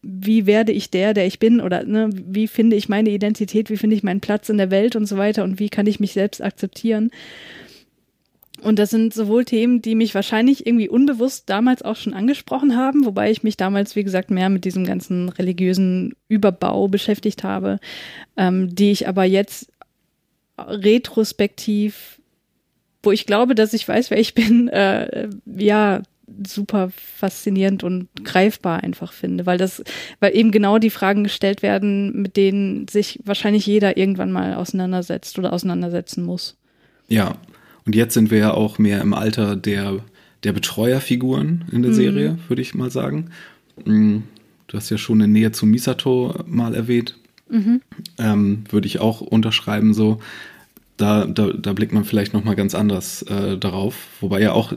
wie 0.02 0.46
werde 0.46 0.72
ich 0.72 0.90
der, 0.90 1.14
der 1.14 1.28
ich 1.28 1.40
bin 1.40 1.60
oder 1.60 1.84
ne, 1.84 2.10
wie 2.14 2.48
finde 2.48 2.78
ich 2.78 2.88
meine 2.88 3.10
Identität, 3.10 3.70
wie 3.70 3.76
finde 3.78 3.98
ich 3.98 4.04
meinen 4.04 4.22
Platz 4.22 4.48
in 4.48 4.58
der 4.58 4.72
Welt 4.72 4.96
und 4.96 5.06
so 5.06 5.18
weiter 5.18 5.44
und 5.44 5.60
wie 5.60 5.68
kann 5.68 5.86
ich 5.86 6.00
mich 6.00 6.14
selbst 6.14 6.42
akzeptieren. 6.42 7.12
Und 8.62 8.80
das 8.80 8.90
sind 8.90 9.14
sowohl 9.14 9.46
Themen, 9.46 9.82
die 9.82 9.96
mich 9.96 10.16
wahrscheinlich 10.16 10.66
irgendwie 10.68 10.90
unbewusst 10.90 11.50
damals 11.50 11.82
auch 11.82 11.96
schon 11.96 12.14
angesprochen 12.14 12.76
haben, 12.76 13.06
wobei 13.06 13.32
ich 13.32 13.44
mich 13.44 13.58
damals, 13.58 13.96
wie 13.96 14.04
gesagt, 14.04 14.32
mehr 14.32 14.50
mit 14.50 14.66
diesem 14.66 14.86
ganzen 14.86 15.30
religiösen 15.30 16.16
Überbau 16.28 16.88
beschäftigt 16.88 17.44
habe, 17.44 17.80
ähm, 18.38 18.74
die 18.76 18.92
ich 18.92 19.08
aber 19.08 19.24
jetzt 19.24 19.72
retrospektiv 20.58 22.20
wo 23.04 23.12
ich 23.12 23.26
glaube, 23.26 23.56
dass 23.56 23.74
ich 23.74 23.88
weiß, 23.88 24.12
wer 24.12 24.20
ich 24.20 24.34
bin, 24.34 24.68
äh, 24.70 25.30
ja, 25.46 26.02
super 26.46 26.92
faszinierend 26.92 27.84
und 27.84 28.08
greifbar 28.24 28.84
einfach 28.84 29.14
finde, 29.14 29.48
weil 29.48 29.58
das, 29.58 29.84
weil 30.20 30.36
eben 30.36 30.52
genau 30.52 30.78
die 30.78 30.92
Fragen 30.92 31.24
gestellt 31.24 31.64
werden, 31.64 32.22
mit 32.22 32.38
denen 32.38 32.88
sich 32.88 33.20
wahrscheinlich 33.26 33.66
jeder 33.66 33.98
irgendwann 33.98 34.32
mal 34.32 34.54
auseinandersetzt 34.54 35.40
oder 35.40 35.52
auseinandersetzen 35.52 36.24
muss. 36.24 36.56
Ja, 37.08 37.34
und 37.86 37.96
jetzt 37.96 38.14
sind 38.14 38.32
wir 38.32 38.38
ja 38.38 38.54
auch 38.54 38.80
mehr 38.80 39.02
im 39.02 39.14
Alter 39.14 39.56
der, 39.56 40.00
der 40.44 40.54
Betreuerfiguren 40.54 41.66
in 41.72 41.82
der 41.82 41.92
mhm. 41.92 41.96
Serie, 41.96 42.38
würde 42.48 42.62
ich 42.62 42.76
mal 42.76 42.92
sagen. 42.92 43.32
Mm, 43.86 44.20
du 44.68 44.78
hast 44.78 44.90
ja 44.90 44.98
schon 44.98 45.22
eine 45.22 45.32
Nähe 45.32 45.52
zu 45.52 45.66
Misato 45.66 46.36
mal 46.46 46.76
erwähnt. 46.76 47.18
Mhm. 47.50 47.82
Ähm, 48.20 48.64
würde 48.70 48.88
ich 48.88 49.00
auch 49.00 49.22
unterschreiben 49.22 49.94
so 49.94 50.20
da, 51.00 51.26
da, 51.26 51.48
da 51.54 51.74
blickt 51.74 51.94
man 51.94 52.04
vielleicht 52.04 52.34
nochmal 52.34 52.56
ganz 52.56 52.76
anders 52.76 53.22
äh, 53.24 53.58
darauf. 53.58 53.96
Wobei 54.20 54.42
ja 54.42 54.52
auch 54.52 54.74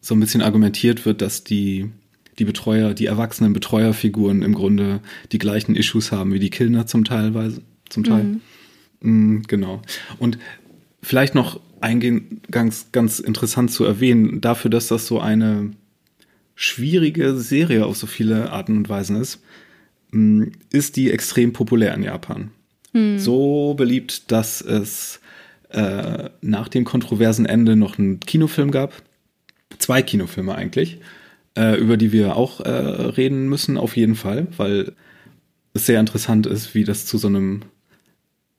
so 0.00 0.14
ein 0.14 0.20
bisschen 0.20 0.42
argumentiert 0.42 1.06
wird, 1.06 1.22
dass 1.22 1.42
die, 1.42 1.90
die 2.38 2.44
Betreuer, 2.44 2.92
die 2.92 3.06
erwachsenen 3.06 3.54
Betreuerfiguren 3.54 4.42
im 4.42 4.54
Grunde 4.54 5.00
die 5.32 5.38
gleichen 5.38 5.74
Issues 5.74 6.12
haben 6.12 6.32
wie 6.32 6.38
die 6.38 6.50
Killner 6.50 6.86
zum 6.86 7.04
Teilweise, 7.04 7.62
zum 7.88 8.04
Teil. 8.04 8.24
Mhm. 8.24 8.40
Mhm, 9.00 9.42
genau. 9.44 9.80
Und 10.18 10.38
vielleicht 11.02 11.34
noch 11.34 11.60
eingehen, 11.80 12.40
ganz, 12.50 12.88
interessant 13.20 13.70
zu 13.70 13.84
erwähnen, 13.84 14.40
dafür, 14.40 14.70
dass 14.70 14.88
das 14.88 15.06
so 15.06 15.20
eine 15.20 15.72
schwierige 16.54 17.36
Serie 17.36 17.86
auf 17.86 17.96
so 17.96 18.06
viele 18.06 18.50
Arten 18.50 18.76
und 18.78 18.88
Weisen 18.88 19.16
ist, 19.16 19.42
mm, 20.10 20.44
ist 20.70 20.96
die 20.96 21.10
extrem 21.10 21.52
populär 21.52 21.94
in 21.94 22.02
Japan. 22.02 22.50
Hm. 22.92 23.18
So 23.18 23.74
beliebt, 23.74 24.30
dass 24.32 24.62
es 24.62 25.20
äh, 25.70 26.30
nach 26.40 26.68
dem 26.68 26.84
kontroversen 26.84 27.46
Ende 27.46 27.76
noch 27.76 27.98
einen 27.98 28.20
Kinofilm 28.20 28.70
gab. 28.70 28.94
Zwei 29.78 30.00
Kinofilme 30.00 30.54
eigentlich, 30.54 31.00
äh, 31.56 31.76
über 31.78 31.96
die 31.96 32.12
wir 32.12 32.36
auch 32.36 32.60
äh, 32.60 32.70
reden 32.70 33.48
müssen, 33.48 33.76
auf 33.76 33.96
jeden 33.96 34.14
Fall, 34.14 34.46
weil 34.56 34.92
es 35.74 35.86
sehr 35.86 36.00
interessant 36.00 36.46
ist, 36.46 36.74
wie 36.74 36.84
das 36.84 37.04
zu 37.04 37.18
so 37.18 37.28
einem 37.28 37.62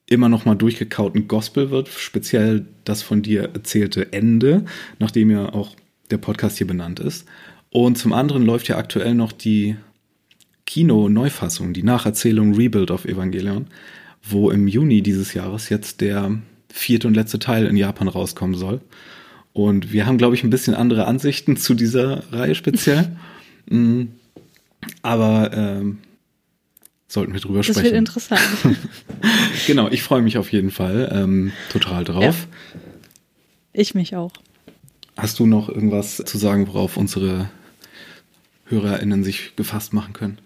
immer 0.09 0.29
noch 0.29 0.45
mal 0.45 0.55
durchgekauten 0.55 1.27
Gospel 1.27 1.69
wird, 1.69 1.89
speziell 1.89 2.65
das 2.85 3.01
von 3.01 3.21
dir 3.21 3.49
erzählte 3.53 4.13
Ende, 4.13 4.65
nachdem 4.99 5.29
ja 5.31 5.53
auch 5.53 5.75
der 6.09 6.17
Podcast 6.17 6.57
hier 6.57 6.67
benannt 6.67 6.99
ist. 6.99 7.27
Und 7.69 7.97
zum 7.97 8.13
anderen 8.13 8.45
läuft 8.45 8.69
ja 8.69 8.77
aktuell 8.77 9.13
noch 9.13 9.31
die 9.31 9.75
Kino-Neufassung, 10.65 11.73
die 11.73 11.83
Nacherzählung 11.83 12.55
Rebuild 12.55 12.91
of 12.91 13.05
Evangelion, 13.05 13.67
wo 14.23 14.49
im 14.49 14.67
Juni 14.67 15.01
dieses 15.01 15.33
Jahres 15.33 15.69
jetzt 15.69 16.01
der 16.01 16.39
vierte 16.69 17.07
und 17.07 17.15
letzte 17.15 17.39
Teil 17.39 17.65
in 17.65 17.77
Japan 17.77 18.07
rauskommen 18.07 18.55
soll. 18.55 18.81
Und 19.53 19.91
wir 19.91 20.05
haben, 20.05 20.17
glaube 20.17 20.35
ich, 20.35 20.43
ein 20.43 20.49
bisschen 20.49 20.75
andere 20.75 21.05
Ansichten 21.05 21.57
zu 21.57 21.73
dieser 21.73 22.31
Reihe 22.31 22.55
speziell. 22.55 23.17
mm, 23.69 24.03
aber 25.01 25.51
ähm, 25.53 25.97
sollten 27.07 27.33
wir 27.33 27.39
drüber 27.39 27.59
das 27.59 27.67
sprechen. 27.67 27.83
Das 27.83 27.91
wird 27.91 27.95
interessant. 27.95 28.41
genau, 29.67 29.89
ich 29.89 30.03
freue 30.03 30.21
mich 30.21 30.37
auf 30.37 30.51
jeden 30.51 30.71
Fall 30.71 31.09
ähm, 31.13 31.51
total 31.71 32.03
drauf. 32.03 32.47
Ja. 32.73 32.79
Ich 33.73 33.95
mich 33.95 34.15
auch. 34.15 34.31
Hast 35.15 35.39
du 35.39 35.45
noch 35.45 35.69
irgendwas 35.69 36.17
zu 36.17 36.37
sagen, 36.37 36.67
worauf 36.67 36.97
unsere 36.97 37.49
HörerInnen 38.65 39.23
sich 39.23 39.55
gefasst 39.55 39.93
machen 39.93 40.13
können? 40.13 40.37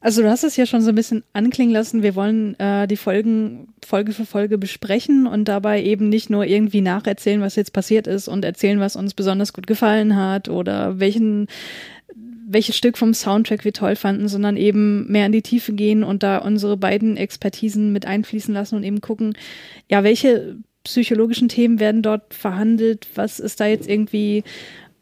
Also 0.00 0.22
du 0.22 0.30
hast 0.30 0.44
es 0.44 0.56
ja 0.56 0.66
schon 0.66 0.82
so 0.82 0.90
ein 0.90 0.94
bisschen 0.94 1.24
anklingen 1.32 1.72
lassen. 1.72 2.02
Wir 2.02 2.14
wollen 2.14 2.58
äh, 2.60 2.86
die 2.86 2.96
Folgen 2.96 3.74
Folge 3.84 4.12
für 4.12 4.26
Folge 4.26 4.58
besprechen 4.58 5.26
und 5.26 5.46
dabei 5.46 5.82
eben 5.82 6.08
nicht 6.08 6.30
nur 6.30 6.44
irgendwie 6.44 6.80
nacherzählen, 6.80 7.40
was 7.40 7.56
jetzt 7.56 7.72
passiert 7.72 8.06
ist 8.06 8.28
und 8.28 8.44
erzählen, 8.44 8.78
was 8.78 8.94
uns 8.94 9.14
besonders 9.14 9.52
gut 9.52 9.66
gefallen 9.66 10.14
hat 10.14 10.48
oder 10.48 11.00
welchen 11.00 11.48
welches 12.48 12.76
Stück 12.76 12.96
vom 12.96 13.12
Soundtrack 13.12 13.64
wir 13.64 13.72
toll 13.72 13.96
fanden, 13.96 14.28
sondern 14.28 14.56
eben 14.56 15.10
mehr 15.10 15.26
in 15.26 15.32
die 15.32 15.42
Tiefe 15.42 15.72
gehen 15.72 16.04
und 16.04 16.22
da 16.22 16.38
unsere 16.38 16.76
beiden 16.76 17.16
Expertisen 17.16 17.92
mit 17.92 18.06
einfließen 18.06 18.54
lassen 18.54 18.76
und 18.76 18.84
eben 18.84 19.00
gucken, 19.00 19.36
ja, 19.90 20.04
welche 20.04 20.56
psychologischen 20.84 21.48
Themen 21.48 21.80
werden 21.80 22.02
dort 22.02 22.32
verhandelt, 22.32 23.08
was 23.16 23.40
ist 23.40 23.58
da 23.58 23.66
jetzt 23.66 23.88
irgendwie 23.88 24.44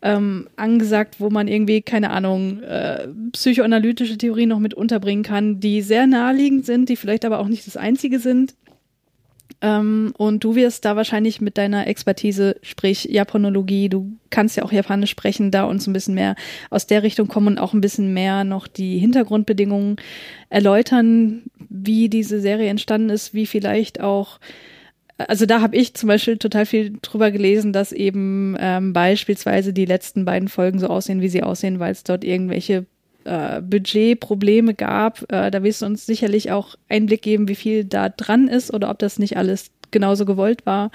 ähm, 0.01 0.49
angesagt, 0.57 1.17
wo 1.19 1.29
man 1.29 1.47
irgendwie, 1.47 1.83
keine 1.83 2.11
Ahnung, 2.11 2.63
äh, 2.63 3.09
psychoanalytische 3.33 4.17
Theorien 4.17 4.49
noch 4.49 4.59
mit 4.59 4.73
unterbringen 4.73 5.23
kann, 5.23 5.61
die 5.61 5.83
sehr 5.83 6.07
naheliegend 6.07 6.65
sind, 6.65 6.89
die 6.89 6.97
vielleicht 6.97 7.27
aber 7.27 7.41
auch 7.41 7.49
nicht 7.49 7.67
das 7.67 7.77
einzige 7.77 8.19
sind. 8.19 8.55
Ähm, 9.65 10.13
und 10.19 10.45
du 10.45 10.57
wirst 10.57 10.85
da 10.85 10.95
wahrscheinlich 10.95 11.41
mit 11.41 11.57
deiner 11.57 11.87
Expertise, 11.87 12.57
sprich 12.61 13.05
Japanologie, 13.05 13.89
du 13.89 14.13
kannst 14.29 14.59
ja 14.59 14.63
auch 14.63 14.73
Japanisch 14.73 15.11
sprechen, 15.11 15.51
da 15.51 15.65
uns 15.65 15.87
ein 15.87 15.95
bisschen 15.95 16.15
mehr 16.15 16.37
aus 16.69 16.87
der 16.87 17.03
Richtung 17.03 17.29
kommen 17.29 17.47
und 17.47 17.59
auch 17.59 17.73
ein 17.73 17.81
bisschen 17.81 18.13
mehr 18.13 18.45
noch 18.45 18.69
die 18.69 18.99
Hintergrundbedingungen 18.99 19.97
erläutern, 20.51 21.45
wie 21.71 22.11
diese 22.11 22.41
Serie 22.41 22.69
entstanden 22.69 23.09
ist, 23.09 23.33
wie 23.33 23.47
vielleicht 23.47 24.01
auch 24.03 24.39
also 25.17 25.47
da 25.47 25.61
habe 25.61 25.77
ich 25.77 25.95
zum 25.95 26.09
Beispiel 26.09 26.39
total 26.39 26.67
viel 26.67 26.99
drüber 27.01 27.31
gelesen, 27.31 27.73
dass 27.73 27.93
eben 27.93 28.57
ähm, 28.59 28.93
beispielsweise 28.93 29.73
die 29.73 29.85
letzten 29.85 30.25
beiden 30.25 30.49
Folgen 30.49 30.81
so 30.81 30.89
aussehen, 30.89 31.21
wie 31.21 31.29
sie 31.29 31.45
aussehen, 31.45 31.79
weil 31.79 31.93
es 31.93 32.03
dort 32.03 32.25
irgendwelche 32.25 32.85
äh, 33.25 33.61
Budgetprobleme 33.61 34.75
gab. 34.75 35.23
Äh, 35.33 35.51
da 35.51 35.63
wirst 35.63 35.83
du 35.83 35.87
uns 35.87 36.07
sicherlich 36.07 36.51
auch 36.51 36.77
Einblick 36.89 37.23
geben, 37.23 37.49
wie 37.49 37.55
viel 37.55 37.85
da 37.85 38.09
dran 38.09 38.49
ist 38.49 38.73
oder 38.73 38.91
ob 38.91 38.99
das 38.99 39.19
nicht 39.19 39.37
alles 39.37 39.71
genauso 39.91 40.25
gewollt 40.25 40.67
war. 40.67 40.91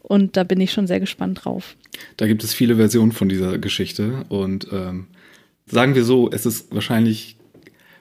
Und 0.00 0.36
da 0.36 0.44
bin 0.44 0.60
ich 0.60 0.72
schon 0.72 0.86
sehr 0.86 1.00
gespannt 1.00 1.44
drauf. 1.44 1.76
Da 2.16 2.26
gibt 2.26 2.44
es 2.44 2.54
viele 2.54 2.76
Versionen 2.76 3.12
von 3.12 3.28
dieser 3.28 3.58
Geschichte 3.58 4.24
und 4.28 4.68
ähm, 4.72 5.08
sagen 5.66 5.94
wir 5.94 6.04
so, 6.04 6.30
es 6.30 6.46
ist 6.46 6.74
wahrscheinlich 6.74 7.36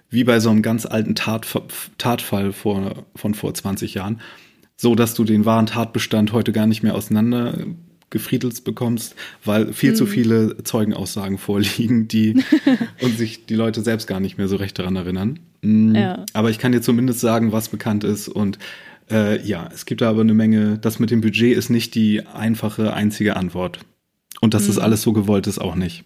wie 0.09 0.23
bei 0.23 0.39
so 0.39 0.49
einem 0.49 0.61
ganz 0.61 0.85
alten 0.85 1.15
Tatf 1.15 1.91
Tatfall 1.97 2.53
vor, 2.53 3.03
von 3.15 3.33
vor 3.33 3.53
20 3.53 3.93
Jahren 3.93 4.21
so 4.77 4.93
dass 4.93 5.15
du 5.15 5.23
den 5.23 5.43
wahren 5.45 5.65
Tatbestand 5.65 6.31
heute 6.31 6.51
gar 6.51 6.67
nicht 6.67 6.83
mehr 6.83 6.95
auseinander 6.95 7.57
gefriedelt 8.09 8.63
bekommst, 8.63 9.15
weil 9.43 9.73
viel 9.73 9.91
mhm. 9.91 9.95
zu 9.95 10.05
viele 10.05 10.63
Zeugenaussagen 10.63 11.37
vorliegen, 11.37 12.07
die 12.07 12.43
und 13.01 13.17
sich 13.17 13.45
die 13.45 13.55
Leute 13.55 13.81
selbst 13.81 14.07
gar 14.07 14.19
nicht 14.19 14.37
mehr 14.37 14.47
so 14.47 14.55
recht 14.55 14.79
daran 14.79 14.95
erinnern. 14.95 15.39
Mhm. 15.61 15.95
Ja. 15.95 16.25
Aber 16.33 16.49
ich 16.49 16.59
kann 16.59 16.71
dir 16.71 16.81
zumindest 16.81 17.19
sagen, 17.19 17.51
was 17.51 17.69
bekannt 17.69 18.03
ist 18.03 18.29
und 18.29 18.59
äh, 19.09 19.41
ja, 19.45 19.69
es 19.73 19.85
gibt 19.85 20.01
da 20.01 20.09
aber 20.09 20.21
eine 20.21 20.33
Menge, 20.33 20.77
das 20.77 20.99
mit 20.99 21.11
dem 21.11 21.21
Budget 21.21 21.57
ist 21.57 21.69
nicht 21.69 21.95
die 21.95 22.25
einfache, 22.25 22.93
einzige 22.93 23.35
Antwort. 23.35 23.79
Und 24.41 24.53
dass 24.53 24.63
mhm. 24.63 24.67
das 24.67 24.79
alles 24.79 25.01
so 25.01 25.13
gewollt 25.13 25.47
ist, 25.47 25.59
auch 25.59 25.75
nicht. 25.75 26.03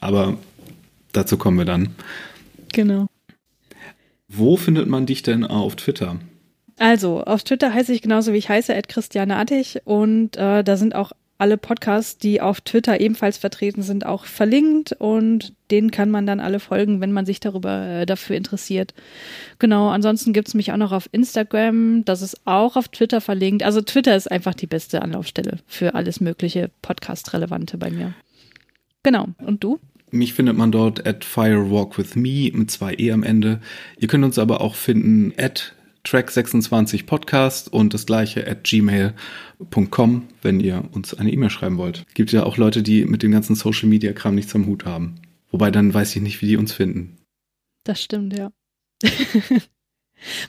Aber 0.00 0.38
dazu 1.12 1.36
kommen 1.36 1.58
wir 1.58 1.64
dann. 1.64 1.90
Genau. 2.72 3.06
Wo 4.28 4.56
findet 4.56 4.88
man 4.88 5.06
dich 5.06 5.22
denn 5.22 5.44
auf 5.44 5.76
Twitter? 5.76 6.16
Also, 6.78 7.22
auf 7.22 7.42
Twitter 7.42 7.72
heiße 7.72 7.92
ich 7.92 8.02
genauso 8.02 8.32
wie 8.32 8.38
ich 8.38 8.48
heiße, 8.48 8.74
at 8.74 8.88
Christiane 8.88 9.36
Attig 9.36 9.80
und 9.84 10.36
äh, 10.36 10.62
da 10.62 10.76
sind 10.76 10.94
auch 10.94 11.12
alle 11.38 11.56
Podcasts, 11.58 12.18
die 12.18 12.40
auf 12.40 12.60
Twitter 12.60 13.00
ebenfalls 13.00 13.38
vertreten 13.38 13.82
sind, 13.82 14.06
auch 14.06 14.24
verlinkt 14.24 14.92
und 14.92 15.52
denen 15.70 15.90
kann 15.90 16.10
man 16.10 16.26
dann 16.26 16.40
alle 16.40 16.60
folgen, 16.60 17.00
wenn 17.00 17.12
man 17.12 17.26
sich 17.26 17.40
darüber 17.40 17.86
äh, 17.86 18.06
dafür 18.06 18.36
interessiert. 18.36 18.94
Genau, 19.58 19.88
ansonsten 19.88 20.32
gibt's 20.32 20.54
mich 20.54 20.72
auch 20.72 20.76
noch 20.76 20.92
auf 20.92 21.08
Instagram, 21.12 22.04
das 22.04 22.22
ist 22.22 22.46
auch 22.46 22.76
auf 22.76 22.88
Twitter 22.88 23.20
verlinkt. 23.20 23.62
Also 23.62 23.82
Twitter 23.82 24.16
ist 24.16 24.30
einfach 24.30 24.54
die 24.54 24.66
beste 24.66 25.02
Anlaufstelle 25.02 25.58
für 25.66 25.94
alles 25.94 26.20
mögliche 26.20 26.70
Podcast-Relevante 26.82 27.78
bei 27.78 27.90
mir. 27.90 28.14
Genau, 29.02 29.28
und 29.38 29.62
du? 29.62 29.78
Mich 30.10 30.34
findet 30.34 30.56
man 30.56 30.72
dort 30.72 31.06
at 31.06 31.24
Firewalk 31.24 31.98
with 31.98 32.14
Me 32.14 32.50
mit 32.52 32.70
zwei 32.70 32.94
E 32.94 33.12
am 33.12 33.22
Ende. 33.22 33.60
Ihr 33.98 34.08
könnt 34.08 34.24
uns 34.24 34.38
aber 34.38 34.60
auch 34.60 34.74
finden 34.74 35.32
at 35.36 35.74
Track26 36.06 37.04
Podcast 37.06 37.72
und 37.72 37.92
das 37.92 38.06
gleiche 38.06 38.46
at 38.46 38.64
gmail.com, 38.64 40.28
wenn 40.42 40.60
ihr 40.60 40.84
uns 40.92 41.14
eine 41.14 41.32
E-Mail 41.32 41.50
schreiben 41.50 41.78
wollt. 41.78 42.04
Gibt 42.14 42.32
ja 42.32 42.44
auch 42.44 42.56
Leute, 42.56 42.82
die 42.82 43.04
mit 43.04 43.22
dem 43.22 43.32
ganzen 43.32 43.56
Social 43.56 43.88
Media 43.88 44.12
Kram 44.12 44.36
nichts 44.36 44.54
am 44.54 44.66
Hut 44.66 44.84
haben. 44.84 45.16
Wobei 45.50 45.70
dann 45.70 45.92
weiß 45.92 46.14
ich 46.16 46.22
nicht, 46.22 46.40
wie 46.42 46.46
die 46.46 46.56
uns 46.56 46.72
finden. 46.72 47.16
Das 47.84 48.02
stimmt, 48.02 48.36
ja. 48.36 48.52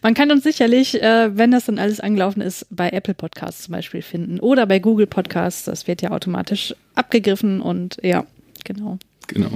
Man 0.01 0.13
kann 0.13 0.31
uns 0.31 0.43
sicherlich, 0.43 1.01
äh, 1.01 1.35
wenn 1.35 1.51
das 1.51 1.65
dann 1.65 1.77
alles 1.77 1.99
angelaufen 1.99 2.41
ist, 2.41 2.65
bei 2.69 2.89
Apple 2.89 3.13
Podcasts 3.13 3.63
zum 3.63 3.73
Beispiel 3.73 4.01
finden 4.01 4.39
oder 4.39 4.65
bei 4.65 4.79
Google 4.79 5.07
Podcasts. 5.07 5.65
Das 5.65 5.87
wird 5.87 6.01
ja 6.01 6.11
automatisch 6.11 6.73
abgegriffen 6.95 7.61
und 7.61 7.97
ja, 8.01 8.25
genau. 8.63 8.97
Genau, 9.27 9.51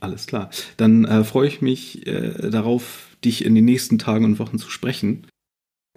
alles 0.00 0.26
klar. 0.26 0.50
Dann 0.76 1.04
äh, 1.04 1.24
freue 1.24 1.48
ich 1.48 1.62
mich 1.62 2.06
äh, 2.06 2.50
darauf, 2.50 3.16
dich 3.24 3.44
in 3.44 3.54
den 3.54 3.64
nächsten 3.64 3.98
Tagen 3.98 4.26
und 4.26 4.38
Wochen 4.38 4.58
zu 4.58 4.68
sprechen. 4.68 5.26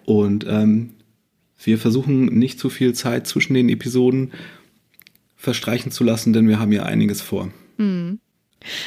Und 0.08 0.46
ähm, 0.48 0.92
wir 1.62 1.78
versuchen 1.78 2.28
nicht 2.28 2.60
zu 2.60 2.70
viel 2.70 2.94
Zeit 2.94 3.28
zwischen 3.28 3.54
den 3.56 3.68
Episoden 3.68 4.32
verstreichen 5.36 5.92
zu 5.92 6.06
lassen, 6.06 6.32
denn 6.32 6.48
wir 6.48 6.60
haben 6.60 6.72
ja 6.72 6.84
einiges 6.84 7.20
vor. 7.22 7.52
Hm. 7.78 8.20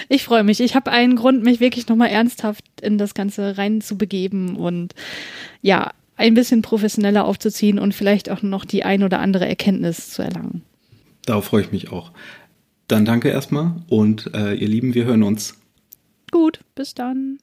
Ich 0.09 0.24
freue 0.24 0.44
mich. 0.44 0.61
Ich 0.61 0.74
habe 0.74 0.90
einen 0.90 1.16
Grund, 1.16 1.42
mich 1.42 1.61
wirklich 1.61 1.88
nochmal 1.88 2.09
ernsthaft 2.09 2.64
in 2.80 2.96
das 2.96 3.12
Ganze 3.12 3.59
rein 3.59 3.83
zu 3.83 3.98
begeben 3.98 4.56
und 4.56 4.94
ja, 5.61 5.92
ein 6.16 6.33
bisschen 6.33 6.62
professioneller 6.62 7.26
aufzuziehen 7.26 7.78
und 7.78 7.94
vielleicht 7.94 8.30
auch 8.30 8.40
noch 8.40 8.64
die 8.64 8.83
ein 8.83 9.02
oder 9.02 9.20
andere 9.20 9.46
Erkenntnis 9.46 10.09
zu 10.09 10.22
erlangen. 10.22 10.62
Darauf 11.26 11.44
freue 11.44 11.64
ich 11.64 11.72
mich 11.72 11.92
auch. 11.92 12.12
Dann 12.88 13.04
danke 13.04 13.28
erstmal 13.28 13.83
und 13.90 14.33
äh, 14.35 14.54
ihr 14.54 14.68
Lieben, 14.68 14.94
wir 14.94 15.04
hören 15.04 15.22
uns. 15.22 15.61
Gut, 16.30 16.61
bis 16.74 16.94
dann. 16.94 17.38